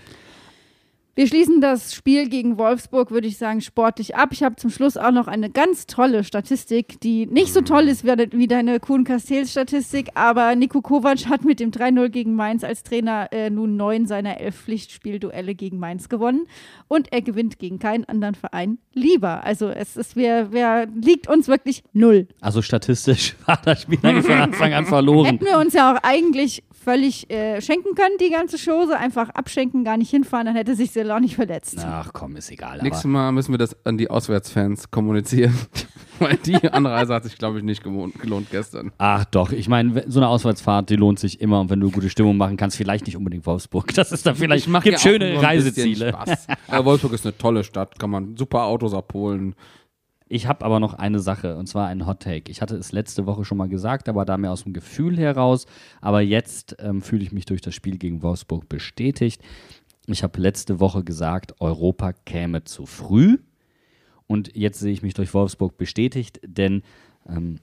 [1.18, 4.30] Wir schließen das Spiel gegen Wolfsburg, würde ich sagen, sportlich ab.
[4.34, 8.04] Ich habe zum Schluss auch noch eine ganz tolle Statistik, die nicht so toll ist
[8.04, 12.36] wie de- wie deine Kuhn Castells Statistik, aber Nico Kovac hat mit dem 3-0 gegen
[12.36, 16.48] Mainz als Trainer äh, nun neun seiner elf Pflichtspielduelle gegen Mainz gewonnen
[16.90, 19.46] und er gewinnt gegen keinen anderen Verein lieber.
[19.46, 22.28] Also es ist, wer, wer liegt uns wirklich null.
[22.42, 25.28] Also statistisch war das Spiel eigentlich von Anfang an verloren.
[25.28, 29.84] Hätten wir uns ja auch eigentlich völlig äh, schenken können, die ganze Chose, einfach abschenken,
[29.84, 31.78] gar nicht hinfahren, dann hätte sich auch nicht verletzt.
[31.80, 32.80] Ach komm, ist egal.
[32.82, 35.58] Nächstes Mal müssen wir das an die Auswärtsfans kommunizieren.
[36.20, 38.94] Weil die Anreise hat sich, glaube ich, nicht gelohnt, gestern.
[39.00, 41.60] ach doch, ich meine, so eine Auswärtsfahrt, die lohnt sich immer.
[41.60, 43.94] Und wenn du gute Stimmung machen kannst, vielleicht nicht unbedingt Wolfsburg.
[43.96, 46.10] Das ist dann vielleicht, gibt ja schöne Reiseziele.
[46.10, 46.48] Spaß.
[46.86, 49.56] Wolfsburg ist eine tolle Stadt, kann man super Autos abholen.
[50.28, 52.52] Ich habe aber noch eine Sache, und zwar einen Hot Take.
[52.52, 55.68] Ich hatte es letzte Woche schon mal gesagt, aber da mehr aus dem Gefühl heraus.
[56.02, 59.42] Aber jetzt ähm, fühle ich mich durch das Spiel gegen Wolfsburg bestätigt.
[60.08, 63.38] Ich habe letzte Woche gesagt, Europa käme zu früh.
[64.28, 66.82] Und jetzt sehe ich mich durch Wolfsburg bestätigt, denn
[67.28, 67.60] ähm,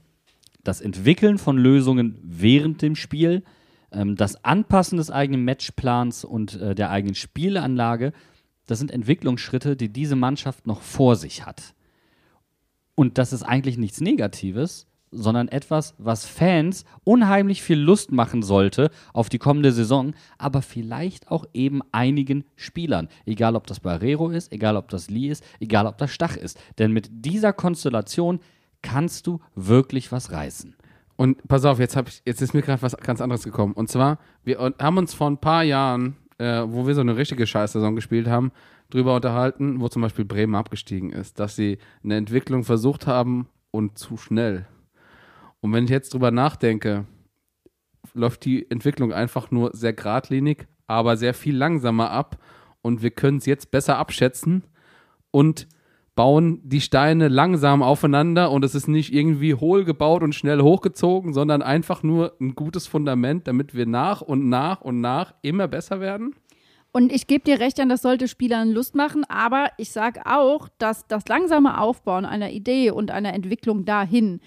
[0.63, 3.43] das Entwickeln von Lösungen während dem Spiel,
[3.91, 8.13] ähm, das Anpassen des eigenen Matchplans und äh, der eigenen Spielanlage,
[8.65, 11.73] das sind Entwicklungsschritte, die diese Mannschaft noch vor sich hat.
[12.95, 18.89] Und das ist eigentlich nichts Negatives, sondern etwas, was Fans unheimlich viel Lust machen sollte
[19.13, 23.07] auf die kommende Saison, aber vielleicht auch eben einigen Spielern.
[23.25, 26.59] Egal, ob das Barrero ist, egal, ob das Lee ist, egal, ob das Stach ist.
[26.79, 28.39] Denn mit dieser Konstellation
[28.81, 30.75] kannst du wirklich was reißen.
[31.15, 33.73] Und pass auf, jetzt, ich, jetzt ist mir gerade was ganz anderes gekommen.
[33.73, 37.45] Und zwar, wir haben uns vor ein paar Jahren, äh, wo wir so eine richtige
[37.45, 38.51] Scheißsaison gespielt haben,
[38.93, 43.97] drüber unterhalten, wo zum Beispiel Bremen abgestiegen ist, dass sie eine Entwicklung versucht haben und
[43.97, 44.67] zu schnell.
[45.61, 47.05] Und wenn ich jetzt drüber nachdenke,
[48.13, 52.37] läuft die Entwicklung einfach nur sehr geradlinig, aber sehr viel langsamer ab
[52.81, 54.63] und wir können es jetzt besser abschätzen
[55.31, 55.67] und
[56.15, 61.33] bauen die Steine langsam aufeinander und es ist nicht irgendwie hohl gebaut und schnell hochgezogen,
[61.33, 65.99] sondern einfach nur ein gutes Fundament, damit wir nach und nach und nach immer besser
[65.99, 66.35] werden.
[66.95, 70.69] Und ich gebe dir recht, Jan, das sollte Spielern Lust machen, aber ich sage auch,
[70.77, 74.41] dass das langsame Aufbauen einer Idee und einer Entwicklung dahin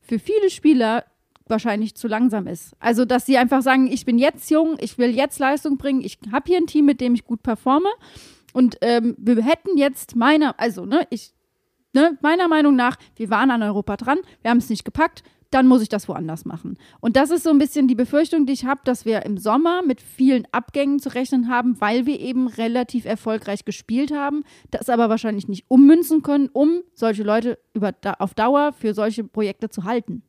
[0.00, 1.04] für viele Spieler
[1.48, 2.76] wahrscheinlich zu langsam ist.
[2.78, 6.18] Also, dass sie einfach sagen, ich bin jetzt jung, ich will jetzt Leistung bringen, ich
[6.30, 7.88] habe hier ein Team, mit dem ich gut performe
[8.52, 11.32] und ähm, wir hätten jetzt meiner, also, ne, ich,
[11.94, 15.66] ne, meiner Meinung nach, wir waren an Europa dran, wir haben es nicht gepackt, dann
[15.66, 16.76] muss ich das woanders machen.
[17.00, 19.82] Und das ist so ein bisschen die Befürchtung, die ich habe, dass wir im Sommer
[19.82, 25.08] mit vielen Abgängen zu rechnen haben, weil wir eben relativ erfolgreich gespielt haben, das aber
[25.08, 30.22] wahrscheinlich nicht ummünzen können, um solche Leute über, auf Dauer für solche Projekte zu halten.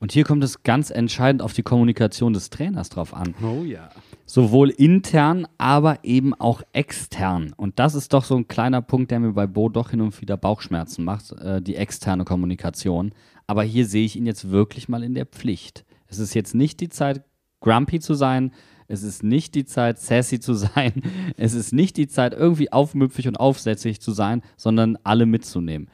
[0.00, 3.34] Und hier kommt es ganz entscheidend auf die Kommunikation des Trainers drauf an.
[3.42, 3.88] Oh ja.
[4.26, 7.52] Sowohl intern, aber eben auch extern.
[7.56, 10.20] Und das ist doch so ein kleiner Punkt, der mir bei Bo doch hin und
[10.20, 13.12] wieder Bauchschmerzen macht, äh, die externe Kommunikation.
[13.48, 15.84] Aber hier sehe ich ihn jetzt wirklich mal in der Pflicht.
[16.06, 17.24] Es ist jetzt nicht die Zeit,
[17.60, 18.52] grumpy zu sein.
[18.86, 21.02] Es ist nicht die Zeit, sassy zu sein.
[21.36, 25.88] Es ist nicht die Zeit, irgendwie aufmüpfig und aufsätzig zu sein, sondern alle mitzunehmen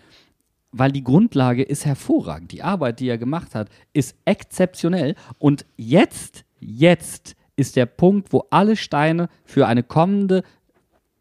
[0.76, 2.50] weil die Grundlage ist hervorragend.
[2.50, 5.14] Die Arbeit, die er gemacht hat, ist exzeptionell.
[5.38, 10.42] Und jetzt, jetzt ist der Punkt, wo alle Steine für eine kommende,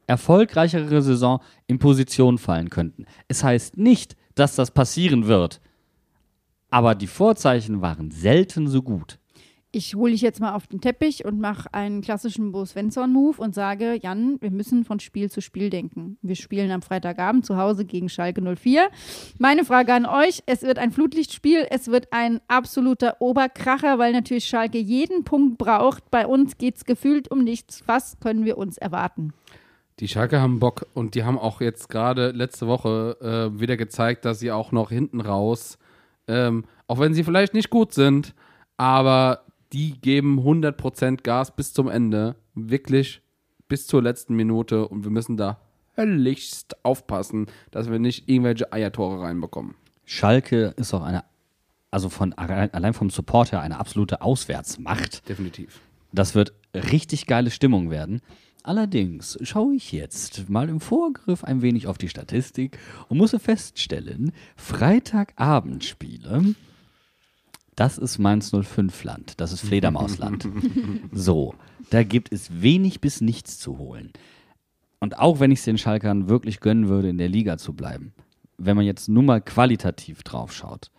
[0.08, 3.06] erfolgreichere Saison in Position fallen könnten.
[3.28, 5.62] Es heißt nicht, dass das passieren wird.
[6.74, 9.20] Aber die Vorzeichen waren selten so gut
[9.76, 13.56] ich hole dich jetzt mal auf den Teppich und mache einen klassischen Bo Svensson-Move und
[13.56, 16.20] sage, Jan, wir müssen von Spiel zu Spiel denken.
[16.22, 18.90] Wir spielen am Freitagabend zu Hause gegen Schalke 04.
[19.40, 24.46] Meine Frage an euch, es wird ein Flutlichtspiel, es wird ein absoluter Oberkracher, weil natürlich
[24.46, 26.12] Schalke jeden Punkt braucht.
[26.12, 27.82] Bei uns geht es gefühlt um nichts.
[27.88, 29.34] Was können wir uns erwarten?
[30.00, 34.24] Die Schalke haben Bock und die haben auch jetzt gerade letzte Woche äh, wieder gezeigt,
[34.26, 35.80] dass sie auch noch hinten raus,
[36.28, 38.34] ähm, auch wenn sie vielleicht nicht gut sind,
[38.78, 42.36] aber die geben 100% Gas bis zum Ende.
[42.54, 43.22] Wirklich
[43.68, 44.88] bis zur letzten Minute.
[44.88, 45.60] Und wir müssen da
[45.98, 49.76] höllischst aufpassen, dass wir nicht irgendwelche Eiertore reinbekommen.
[50.06, 51.24] Schalke ist auch eine,
[51.92, 55.28] also von allein vom Support her eine absolute Auswärtsmacht.
[55.28, 55.80] Definitiv.
[56.12, 58.22] Das wird richtig geile Stimmung werden.
[58.64, 62.78] Allerdings schaue ich jetzt mal im Vorgriff ein wenig auf die Statistik
[63.10, 66.56] und muss feststellen, Freitagabendspiele
[67.76, 69.42] das ist Mainz 05 Land.
[69.42, 70.48] Das ist Fledermausland.
[71.12, 71.56] so,
[71.90, 74.12] da gibt es wenig bis nichts zu holen.
[75.00, 78.14] Und auch wenn ich es den Schalkern wirklich gönnen würde, in der Liga zu bleiben,
[78.58, 80.92] wenn man jetzt nur mal qualitativ drauf schaut,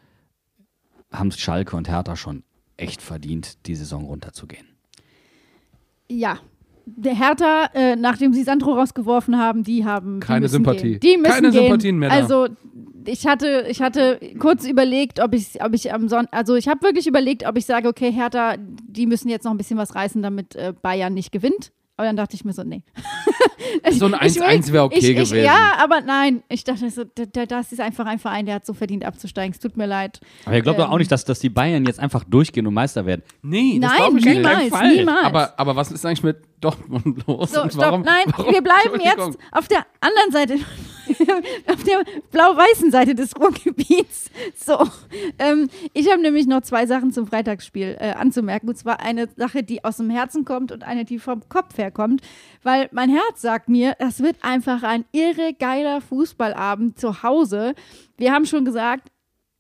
[1.13, 2.43] haben es Schalke und Hertha schon
[2.77, 4.67] echt verdient, die Saison runterzugehen.
[6.09, 6.41] Ja,
[6.87, 10.99] der Hertha, äh, nachdem sie Sandro rausgeworfen haben, die haben keine die Sympathie.
[10.99, 11.01] Gehen.
[11.01, 11.63] Die müssen keine gehen.
[11.63, 12.11] Sympathien mehr.
[12.11, 12.17] Da.
[12.17, 12.49] Also
[13.07, 16.83] ich hatte, ich hatte kurz überlegt, ob ich, ob ich am Sonntag, also ich habe
[16.83, 20.23] wirklich überlegt, ob ich sage, okay, Hertha, die müssen jetzt noch ein bisschen was reißen,
[20.23, 21.73] damit äh, Bayern nicht gewinnt.
[21.97, 22.83] Aber dann dachte ich mir so, nee.
[23.93, 25.45] so ein 1-1 wäre okay ich, ich, gewesen.
[25.45, 26.43] Ja, aber nein.
[26.49, 29.53] Ich dachte so, das ist einfach ein Verein, der hat so verdient abzusteigen.
[29.53, 30.21] Es tut mir leid.
[30.45, 32.75] Aber ihr glaubt ähm, doch auch nicht, dass, dass die Bayern jetzt einfach durchgehen und
[32.75, 33.23] Meister werden.
[33.43, 34.97] Nee, das Nein, ich niemals, nicht.
[34.97, 35.25] niemals.
[35.25, 37.53] Aber, aber was ist eigentlich mit Dortmund los?
[37.53, 40.59] So, und stopp, warum, nein, warum, wir bleiben jetzt auf der anderen Seite
[41.67, 44.31] auf der blau-weißen Seite des Ruhrgebiets.
[44.57, 44.79] So,
[45.39, 48.69] ähm, ich habe nämlich noch zwei Sachen zum Freitagsspiel äh, anzumerken.
[48.69, 52.23] Und zwar eine Sache, die aus dem Herzen kommt und eine, die vom Kopf herkommt.
[52.63, 57.75] Weil mein Herz sagt mir, das wird einfach ein irre geiler Fußballabend zu Hause.
[58.17, 59.11] Wir haben schon gesagt,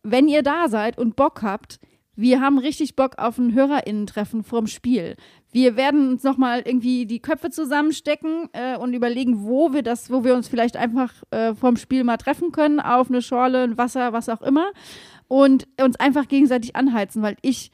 [0.03, 1.81] wenn ihr da seid und Bock habt,
[2.17, 5.17] wir haben richtig Bock auf ein HörerInnen-Treffen vorm Spiel.
[5.55, 10.25] Wir werden uns nochmal irgendwie die Köpfe zusammenstecken äh, und überlegen, wo wir das, wo
[10.25, 14.13] wir uns vielleicht einfach äh, vorm Spiel mal treffen können, auf eine Schorle, ein Wasser,
[14.13, 14.73] was auch immer.
[15.29, 17.71] Und uns einfach gegenseitig anheizen, weil ich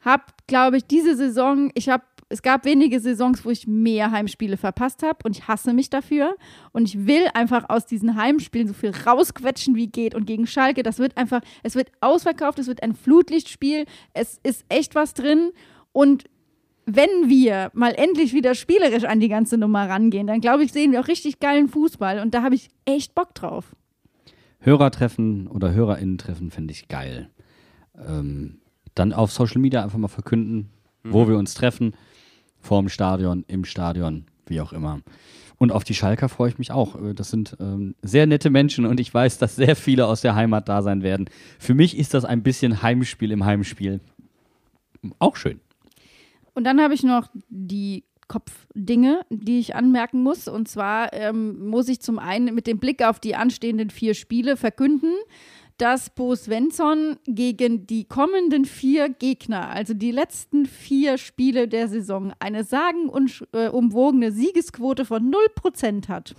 [0.00, 4.56] habe, glaube ich, diese Saison, ich habe es gab wenige Saisons, wo ich mehr Heimspiele
[4.56, 6.36] verpasst habe und ich hasse mich dafür.
[6.72, 10.14] Und ich will einfach aus diesen Heimspielen so viel rausquetschen, wie geht.
[10.14, 13.84] Und gegen Schalke, das wird einfach, es wird ausverkauft, es wird ein Flutlichtspiel,
[14.14, 15.52] es ist echt was drin.
[15.92, 16.24] Und
[16.86, 20.92] wenn wir mal endlich wieder spielerisch an die ganze Nummer rangehen, dann glaube ich, sehen
[20.92, 22.20] wir auch richtig geilen Fußball.
[22.20, 23.74] Und da habe ich echt Bock drauf.
[24.60, 27.30] Hörertreffen oder HörerInnen-Treffen finde ich geil.
[27.96, 28.58] Ähm,
[28.94, 30.70] dann auf Social Media einfach mal verkünden,
[31.02, 31.12] mhm.
[31.12, 31.94] wo wir uns treffen
[32.64, 35.00] vorm Stadion, im Stadion, wie auch immer.
[35.56, 37.00] Und auf die Schalker freue ich mich auch.
[37.00, 40.34] Äh, das sind ähm, sehr nette Menschen und ich weiß, dass sehr viele aus der
[40.34, 41.30] Heimat da sein werden.
[41.58, 44.00] Für mich ist das ein bisschen Heimspiel im Heimspiel.
[45.18, 45.60] Auch schön.
[46.54, 50.48] Und dann habe ich noch die Kopfdinge, die ich anmerken muss.
[50.48, 54.56] Und zwar ähm, muss ich zum einen mit dem Blick auf die anstehenden vier Spiele
[54.56, 55.12] verkünden,
[55.78, 62.32] dass Bo Svensson gegen die kommenden vier Gegner, also die letzten vier Spiele der Saison,
[62.38, 66.34] eine sagenumwogene Siegesquote von 0% hat.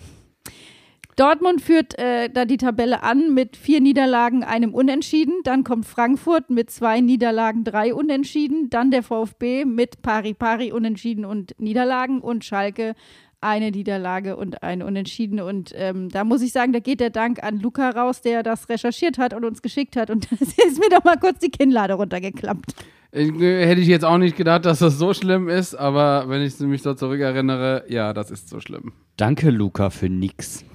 [1.16, 5.34] Dortmund führt äh, da die Tabelle an mit vier Niederlagen, einem Unentschieden.
[5.44, 8.70] Dann kommt Frankfurt mit zwei Niederlagen, drei Unentschieden.
[8.70, 12.96] Dann der VfB mit Pari Pari Unentschieden und Niederlagen und Schalke
[13.40, 15.40] eine Niederlage und ein Unentschieden.
[15.40, 18.68] Und ähm, da muss ich sagen, da geht der Dank an Luca raus, der das
[18.68, 20.10] recherchiert hat und uns geschickt hat.
[20.10, 22.74] Und da ist mir doch mal kurz die Kinnlade runtergeklappt.
[23.12, 26.42] Ich, äh, hätte ich jetzt auch nicht gedacht, dass das so schlimm ist, aber wenn
[26.42, 28.92] ich mich so zurückerinnere, ja, das ist so schlimm.
[29.16, 30.66] Danke, Luca, für nix.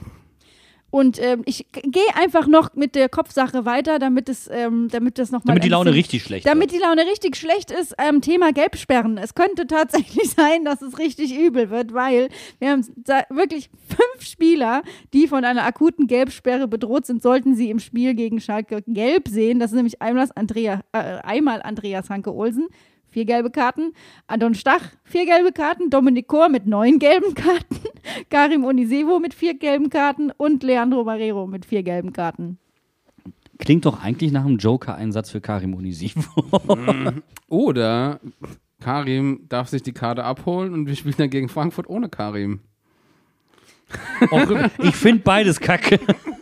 [0.91, 5.31] Und ähm, ich gehe einfach noch mit der Kopfsache weiter, damit es, ähm, damit das
[5.31, 5.55] nochmal.
[5.55, 6.81] Damit die Laune richtig schlecht Damit wird.
[6.81, 7.95] die Laune richtig schlecht ist.
[7.99, 9.17] Ähm, Thema Gelbsperren.
[9.19, 12.29] Es könnte tatsächlich sein, dass es richtig übel wird, weil
[12.59, 12.85] wir haben
[13.31, 14.83] wirklich fünf Spieler,
[15.13, 19.61] die von einer akuten Gelbsperre bedroht sind, sollten sie im Spiel gegen Schalke gelb sehen.
[19.61, 22.69] Das ist nämlich einmal Andrea, äh, einmal Andreas Hanke Olsen.
[23.11, 23.93] Vier gelbe Karten.
[24.29, 25.91] Anton Stach, vier gelbe Karten.
[25.91, 27.77] Dominik Kor mit neun gelben Karten.
[28.31, 30.31] Karim Onisevo mit vier gelben Karten.
[30.37, 32.59] Und Leandro Barrero mit vier gelben Karten.
[33.59, 36.45] Klingt doch eigentlich nach einem Joker-Einsatz für Karim Unisivo.
[37.49, 38.21] Oder
[38.81, 42.61] Karim darf sich die Karte abholen und wir spielen dann gegen Frankfurt ohne Karim.
[44.79, 45.99] ich finde beides kacke.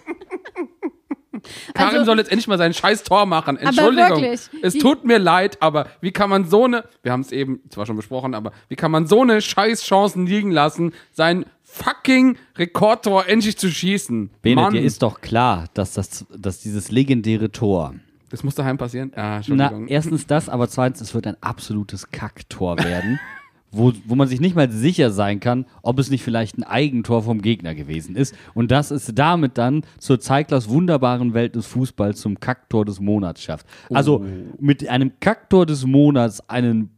[1.74, 3.56] Karim Also- soll jetzt endlich mal sein scheiß Tor machen.
[3.56, 4.20] Entschuldigung.
[4.22, 7.60] wirklich, es tut mir leid, aber wie kann man so eine, wir haben es eben
[7.70, 12.36] zwar schon besprochen, aber wie kann man so eine scheiß Chancen liegen lassen, sein fucking
[12.56, 14.30] Rekordtor endlich zu schießen?
[14.42, 17.94] Bene, Mann, dir ist doch klar, dass, das, dass dieses legendäre Tor.
[18.30, 19.12] das muss daheim passieren?
[19.16, 23.20] Ja, Na, erstens das, aber zweitens, es wird ein absolutes Kacktor werden,
[23.70, 27.22] wo, wo man sich nicht mal sicher sein kann, ob es nicht vielleicht ein Eigentor
[27.22, 28.34] vom Gegner gewesen ist.
[28.54, 33.42] Und das ist damit dann zur Zeiglers wunderbaren Welt des Fußballs zum Kacktor des Monats
[33.42, 33.66] schafft.
[33.92, 34.24] Also
[34.58, 36.90] mit einem Kacktor des Monats einen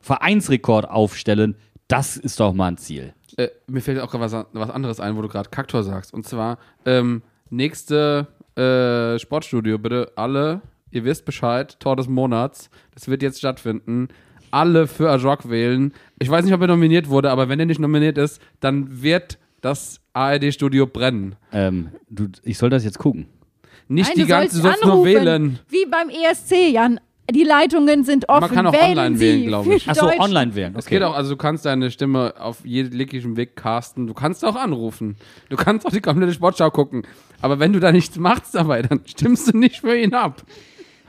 [0.00, 1.56] Vereinsrekord aufstellen,
[1.88, 3.14] das ist doch mal ein Ziel.
[3.36, 6.12] Äh, mir fällt auch gerade was, was anderes ein, wo du gerade Kaktor sagst.
[6.12, 10.60] Und zwar, ähm, nächste äh, Sportstudio, bitte alle,
[10.90, 14.08] ihr wisst Bescheid, Tor des Monats, das wird jetzt stattfinden.
[14.52, 15.92] Alle für Ajok wählen.
[16.20, 19.38] Ich weiß nicht, ob er nominiert wurde, aber wenn er nicht nominiert ist, dann wird
[19.62, 21.34] das ARD-Studio brennen.
[21.52, 23.26] Ähm, du, ich soll das jetzt gucken.
[23.88, 25.58] Nicht Nein, die du ganze, du sollst sollst nur wählen.
[25.68, 27.00] Wie beim ESC, Jan.
[27.30, 28.52] Die Leitungen sind offen.
[28.52, 29.88] kann auch Wählen online Sie wählen, glaub ich.
[29.88, 30.74] Achso, online wählen.
[30.76, 30.96] Es Okay.
[30.96, 34.06] geht auch, also du kannst deine Stimme auf jeglichem Weg casten.
[34.06, 35.16] Du kannst auch anrufen.
[35.48, 37.06] Du kannst auch die komplette Sportschau gucken.
[37.40, 40.42] Aber wenn du da nichts machst dabei, dann stimmst du nicht für ihn ab.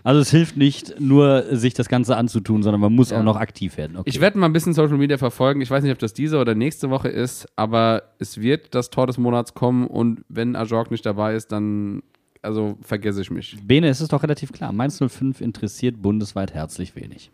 [0.04, 3.20] Also es hilft nicht nur, sich das Ganze anzutun, sondern man muss Ja.
[3.20, 3.98] auch noch aktiv werden.
[3.98, 4.10] Okay.
[4.10, 5.62] Ich werde mal ein bisschen Social Media verfolgen.
[5.62, 9.08] Ich weiß nicht, ob das diese oder nächste Woche ist, aber es wird das Tor
[9.08, 12.04] des Monats kommen und wenn Ajork nicht dabei ist, dann
[12.42, 13.58] also vergesse ich mich.
[13.64, 14.74] Bene, es ist doch relativ klar.
[14.74, 17.32] Mainz 05 interessiert bundesweit herzlich wenig.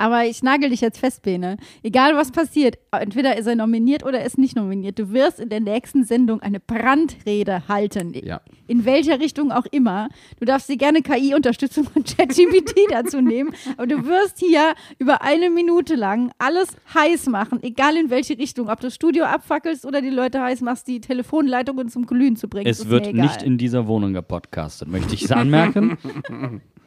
[0.00, 1.58] Aber ich nagel dich jetzt fest, Bene.
[1.82, 4.98] Egal was passiert, entweder ist er nominiert oder ist nicht nominiert.
[4.98, 8.14] Du wirst in der nächsten Sendung eine Brandrede halten.
[8.14, 8.40] Ja.
[8.66, 10.08] In welcher Richtung auch immer.
[10.38, 13.52] Du darfst dir gerne KI-Unterstützung von ChatGPT dazu nehmen.
[13.76, 18.70] Aber du wirst hier über eine Minute lang alles heiß machen, egal in welche Richtung.
[18.70, 22.48] Ob du das Studio abfackelst oder die Leute heiß machst, die Telefonleitungen zum Glühen zu
[22.48, 22.66] bringen.
[22.66, 25.98] Es wird nicht in dieser Wohnung gepodcastet, möchte ich es anmerken.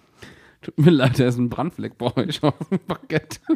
[0.63, 3.41] Tut mir leid, da ist ein Brandfleck bei euch auf dem Parkett.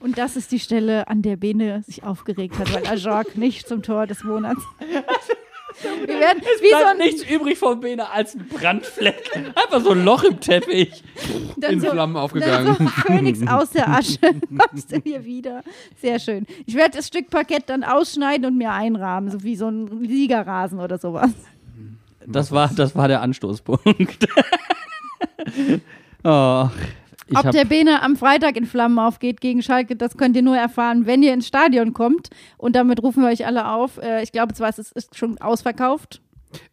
[0.00, 3.82] Und das ist die Stelle, an der Bene sich aufgeregt hat, weil Ajork nicht zum
[3.82, 4.62] Tor des Monats.
[5.80, 9.30] Wir werden wie so ein, nichts übrig von Bene als ein Brandfleck.
[9.54, 11.04] Einfach so ein Loch im Teppich.
[11.56, 12.76] dann in so, Flammen dann aufgegangen.
[12.76, 14.18] so Phönix aus der Asche
[14.58, 15.62] kommst du hier wieder.
[16.00, 16.46] Sehr schön.
[16.66, 20.80] Ich werde das Stück Parkett dann ausschneiden und mir einrahmen, so wie so ein Liegerasen
[20.80, 21.30] oder sowas.
[22.32, 24.28] Das war, das war der Anstoßpunkt.
[26.24, 26.68] oh,
[27.30, 30.56] ich Ob der Bene am Freitag in Flammen aufgeht gegen Schalke, das könnt ihr nur
[30.56, 32.30] erfahren, wenn ihr ins Stadion kommt.
[32.56, 33.98] Und damit rufen wir euch alle auf.
[33.98, 36.22] Äh, Ich glaube zwar, es ist- ist schon ausverkauft.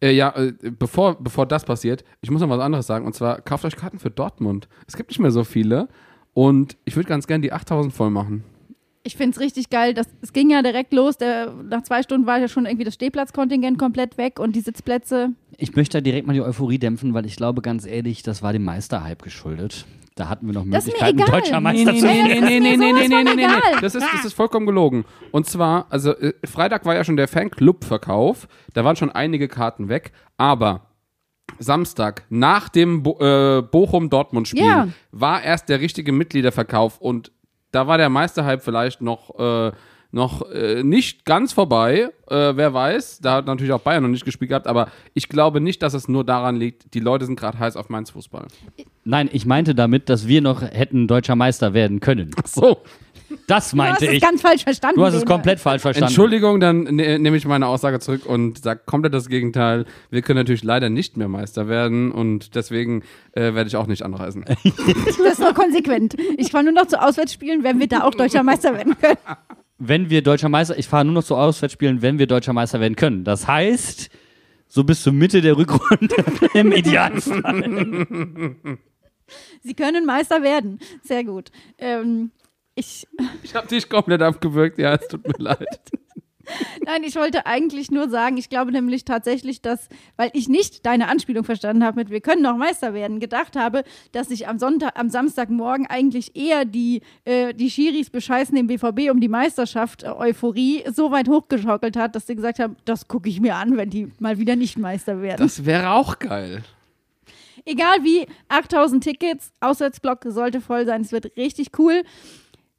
[0.00, 3.04] Äh, ja, äh, bevor, bevor das passiert, ich muss noch was anderes sagen.
[3.04, 4.68] Und zwar, kauft euch Karten für Dortmund.
[4.86, 5.88] Es gibt nicht mehr so viele.
[6.32, 8.44] Und ich würde ganz gerne die 8000 voll machen.
[9.06, 9.94] Ich finde es richtig geil.
[9.94, 11.16] Das, es ging ja direkt los.
[11.16, 15.30] Der, nach zwei Stunden war ja schon irgendwie das Stehplatzkontingent komplett weg und die Sitzplätze.
[15.58, 18.52] ich möchte da direkt mal die Euphorie dämpfen, weil ich glaube, ganz ehrlich, das war
[18.52, 19.86] dem Meisterhype geschuldet.
[20.16, 21.40] Da hatten wir noch Das ist mir Möglichkeiten, egal.
[21.40, 22.44] deutscher Meister nee, zu nee, werden.
[22.44, 23.46] nee, nee, nee, nee, nee, nee, nee.
[23.80, 25.04] Das ist, das ist vollkommen gelogen.
[25.30, 28.48] Und zwar, also äh, Freitag war ja schon der Fanclub-Verkauf.
[28.72, 30.12] Da waren schon einige Karten weg.
[30.38, 30.86] Aber
[31.58, 34.88] Samstag nach dem Bo äh, Bochum-Dortmund-Spiel Ja.
[35.12, 37.30] war erst der richtige Mitgliederverkauf und
[37.72, 39.72] da war der Meisterhype vielleicht noch äh,
[40.12, 42.10] noch äh, nicht ganz vorbei.
[42.28, 45.60] Äh, wer weiß, da hat natürlich auch Bayern noch nicht gespielt gehabt, aber ich glaube
[45.60, 48.46] nicht, dass es nur daran liegt, die Leute sind gerade heiß auf Mainz Fußball.
[49.04, 52.30] Nein, ich meinte damit, dass wir noch hätten deutscher Meister werden können.
[52.46, 52.78] So,
[53.46, 54.20] Das Du hast meinte es ich.
[54.20, 54.96] ganz falsch verstanden.
[54.98, 56.08] Du hast es komplett falsch verstanden.
[56.08, 59.84] Entschuldigung, dann ne, nehme ich meine Aussage zurück und sage komplett das Gegenteil.
[60.10, 64.02] Wir können natürlich leider nicht mehr Meister werden und deswegen äh, werde ich auch nicht
[64.02, 64.44] anreisen.
[65.18, 66.16] Das ist doch konsequent.
[66.36, 69.16] Ich fahre nur noch zu Auswärtsspielen, wenn wir da auch deutscher Meister werden können.
[69.78, 72.96] Wenn wir deutscher Meister, ich fahre nur noch zu Auswärtsspielen, wenn wir deutscher Meister werden
[72.96, 73.24] können.
[73.24, 74.08] Das heißt,
[74.68, 76.14] so bis zur Mitte der Rückrunde
[76.54, 78.46] im Idealfall.
[79.62, 80.78] Sie können Meister werden.
[81.02, 81.50] Sehr gut.
[81.78, 82.30] Ähm,
[82.76, 83.08] ich,
[83.42, 85.90] Ich habe dich komplett abgewürgt, ja, es tut mir leid.
[86.84, 91.08] nein, ich wollte eigentlich nur sagen, ich glaube nämlich tatsächlich, dass, weil ich nicht deine
[91.08, 94.92] Anspielung verstanden habe mit wir können noch Meister werden, gedacht habe, dass sich am Sonntag,
[94.96, 100.08] am Samstagmorgen eigentlich eher die, äh, die Schiris bescheißen den BVB um die Meisterschaft äh,
[100.08, 103.90] Euphorie so weit hochgeschaukelt hat, dass sie gesagt haben, das gucke ich mir an, wenn
[103.90, 105.38] die mal wieder nicht Meister werden.
[105.38, 106.62] Das wäre auch geil.
[107.68, 112.04] Egal wie, 8000 Tickets, Auswärtsblock sollte voll sein, es wird richtig cool.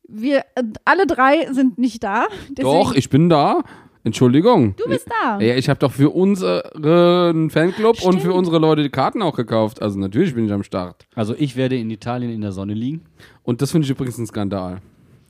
[0.07, 2.27] Wir äh, alle drei sind nicht da.
[2.55, 3.63] Doch, ich bin da.
[4.03, 4.75] Entschuldigung.
[4.77, 5.37] Du bist da.
[5.41, 8.35] Ja, ich habe doch für unseren Fanclub und für Stimmt.
[8.35, 9.81] unsere Leute die Karten auch gekauft.
[9.81, 11.05] Also natürlich bin ich am Start.
[11.13, 13.03] Also ich werde in Italien in der Sonne liegen.
[13.43, 14.77] Und das finde ich übrigens ein Skandal.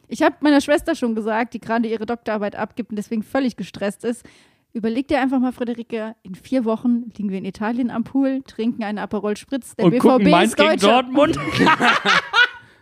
[0.08, 4.06] Ich habe meiner Schwester schon gesagt, die gerade ihre Doktorarbeit abgibt und deswegen völlig gestresst
[4.06, 4.24] ist.
[4.74, 8.84] Überleg dir einfach mal, Friederike, in vier Wochen liegen wir in Italien am Pool, trinken
[8.84, 9.76] einen Aperol Spritz.
[9.76, 10.88] Der Und BVB gucken Mainz ist gegen Deutscher.
[11.04, 11.40] Dortmund.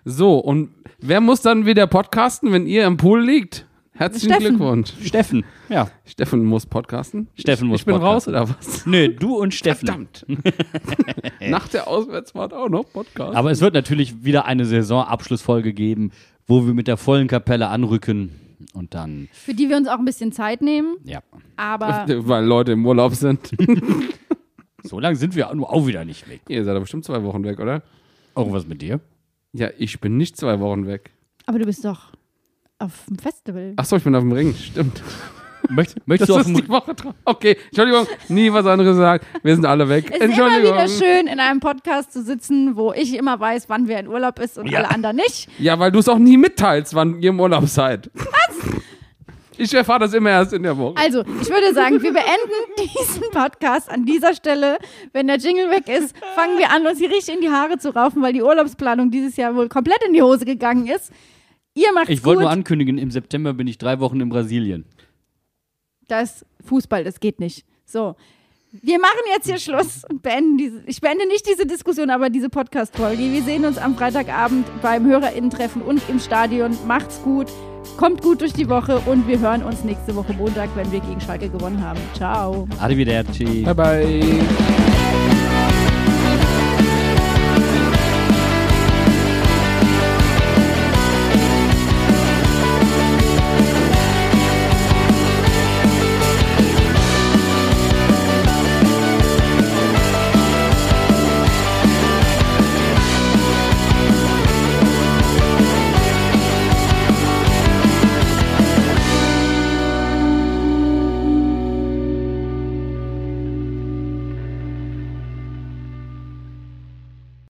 [0.08, 0.70] So, und
[1.08, 3.66] wer muss dann wieder podcasten, wenn ihr im Pool liegt?
[3.94, 4.48] Herzlichen Steffen.
[4.58, 4.94] Glückwunsch.
[5.04, 5.46] Steffen.
[5.70, 5.90] Ja.
[6.04, 7.30] Steffen muss podcasten.
[7.36, 8.36] Steffen muss Ich bin podcasten.
[8.36, 8.86] raus oder was?
[8.86, 9.88] Nö, du und Steffen.
[9.88, 10.26] Verdammt.
[11.42, 13.36] Nach der Auswärtsfahrt auch noch Podcast.
[13.38, 16.12] Aber es wird natürlich wieder eine Saisonabschlussfolge geben,
[16.46, 18.32] wo wir mit der vollen Kapelle anrücken
[18.74, 21.20] und dann, Für die wir uns auch ein bisschen Zeit nehmen, ja.
[21.56, 23.52] aber Weil Leute im Urlaub sind.
[24.84, 26.42] So lange sind wir nur auch wieder nicht weg.
[26.48, 27.82] ihr seid doch bestimmt zwei Wochen weg, oder?
[28.36, 29.00] Irgendwas mit dir?
[29.58, 31.12] Ja, ich bin nicht zwei Wochen weg.
[31.46, 32.12] aber du bist doch
[32.80, 33.74] auf dem Festival.
[33.78, 34.54] Achso, ich bin auf dem Ring.
[34.54, 35.02] Stimmt.
[35.70, 37.16] Möcht, Das möchtest du auf ist dem die Woche drauf.
[37.24, 39.26] Okay, Entschuldigung, nie was anderes sagen.
[39.42, 40.12] Wir sind alle weg.
[40.12, 43.88] Es ist immer wieder schön, in einem Podcast zu sitzen, wo ich immer weiß, wann
[43.88, 44.80] wer in Urlaub ist und Ja.
[44.80, 45.50] alle anderen nicht.
[45.58, 48.12] Ja, weil du es auch nie mitteilst, wann ihr im Urlaub seid.
[48.14, 48.26] Was?
[49.58, 50.96] Ich erfahre das immer erst in der Woche.
[50.98, 52.54] Also, ich würde sagen, wir beenden
[53.00, 54.78] diesen Podcast an dieser Stelle.
[55.14, 57.96] Wenn der Jingle weg ist, fangen wir an, uns hier richtig in die Haare zu
[57.96, 61.12] raufen, weil die Urlaubsplanung dieses Jahr wohl komplett in die Hose gegangen ist.
[61.74, 62.44] Ihr macht's Ich wollte gut.
[62.44, 64.86] nur ankündigen, im September bin ich drei Wochen in Brasilien.
[66.08, 67.66] das ist Fußball, das geht nicht.
[67.86, 68.16] So.
[68.82, 70.82] Wir machen jetzt hier Schluss und beenden diese.
[70.86, 73.32] Ich beende nicht diese Diskussion, aber diese Podcast-Folge.
[73.32, 76.78] Wir sehen uns am Freitagabend beim HörerInnen-Treffen und im Stadion.
[76.88, 77.48] Macht's gut,
[77.98, 81.22] kommt gut durch die Woche und wir hören uns nächste Woche Montag, wenn wir gegen
[81.22, 82.00] Schalke gewonnen haben.
[82.16, 82.68] Ciao.
[82.80, 83.64] Arrivederci.
[83.64, 85.55] Bye, bye.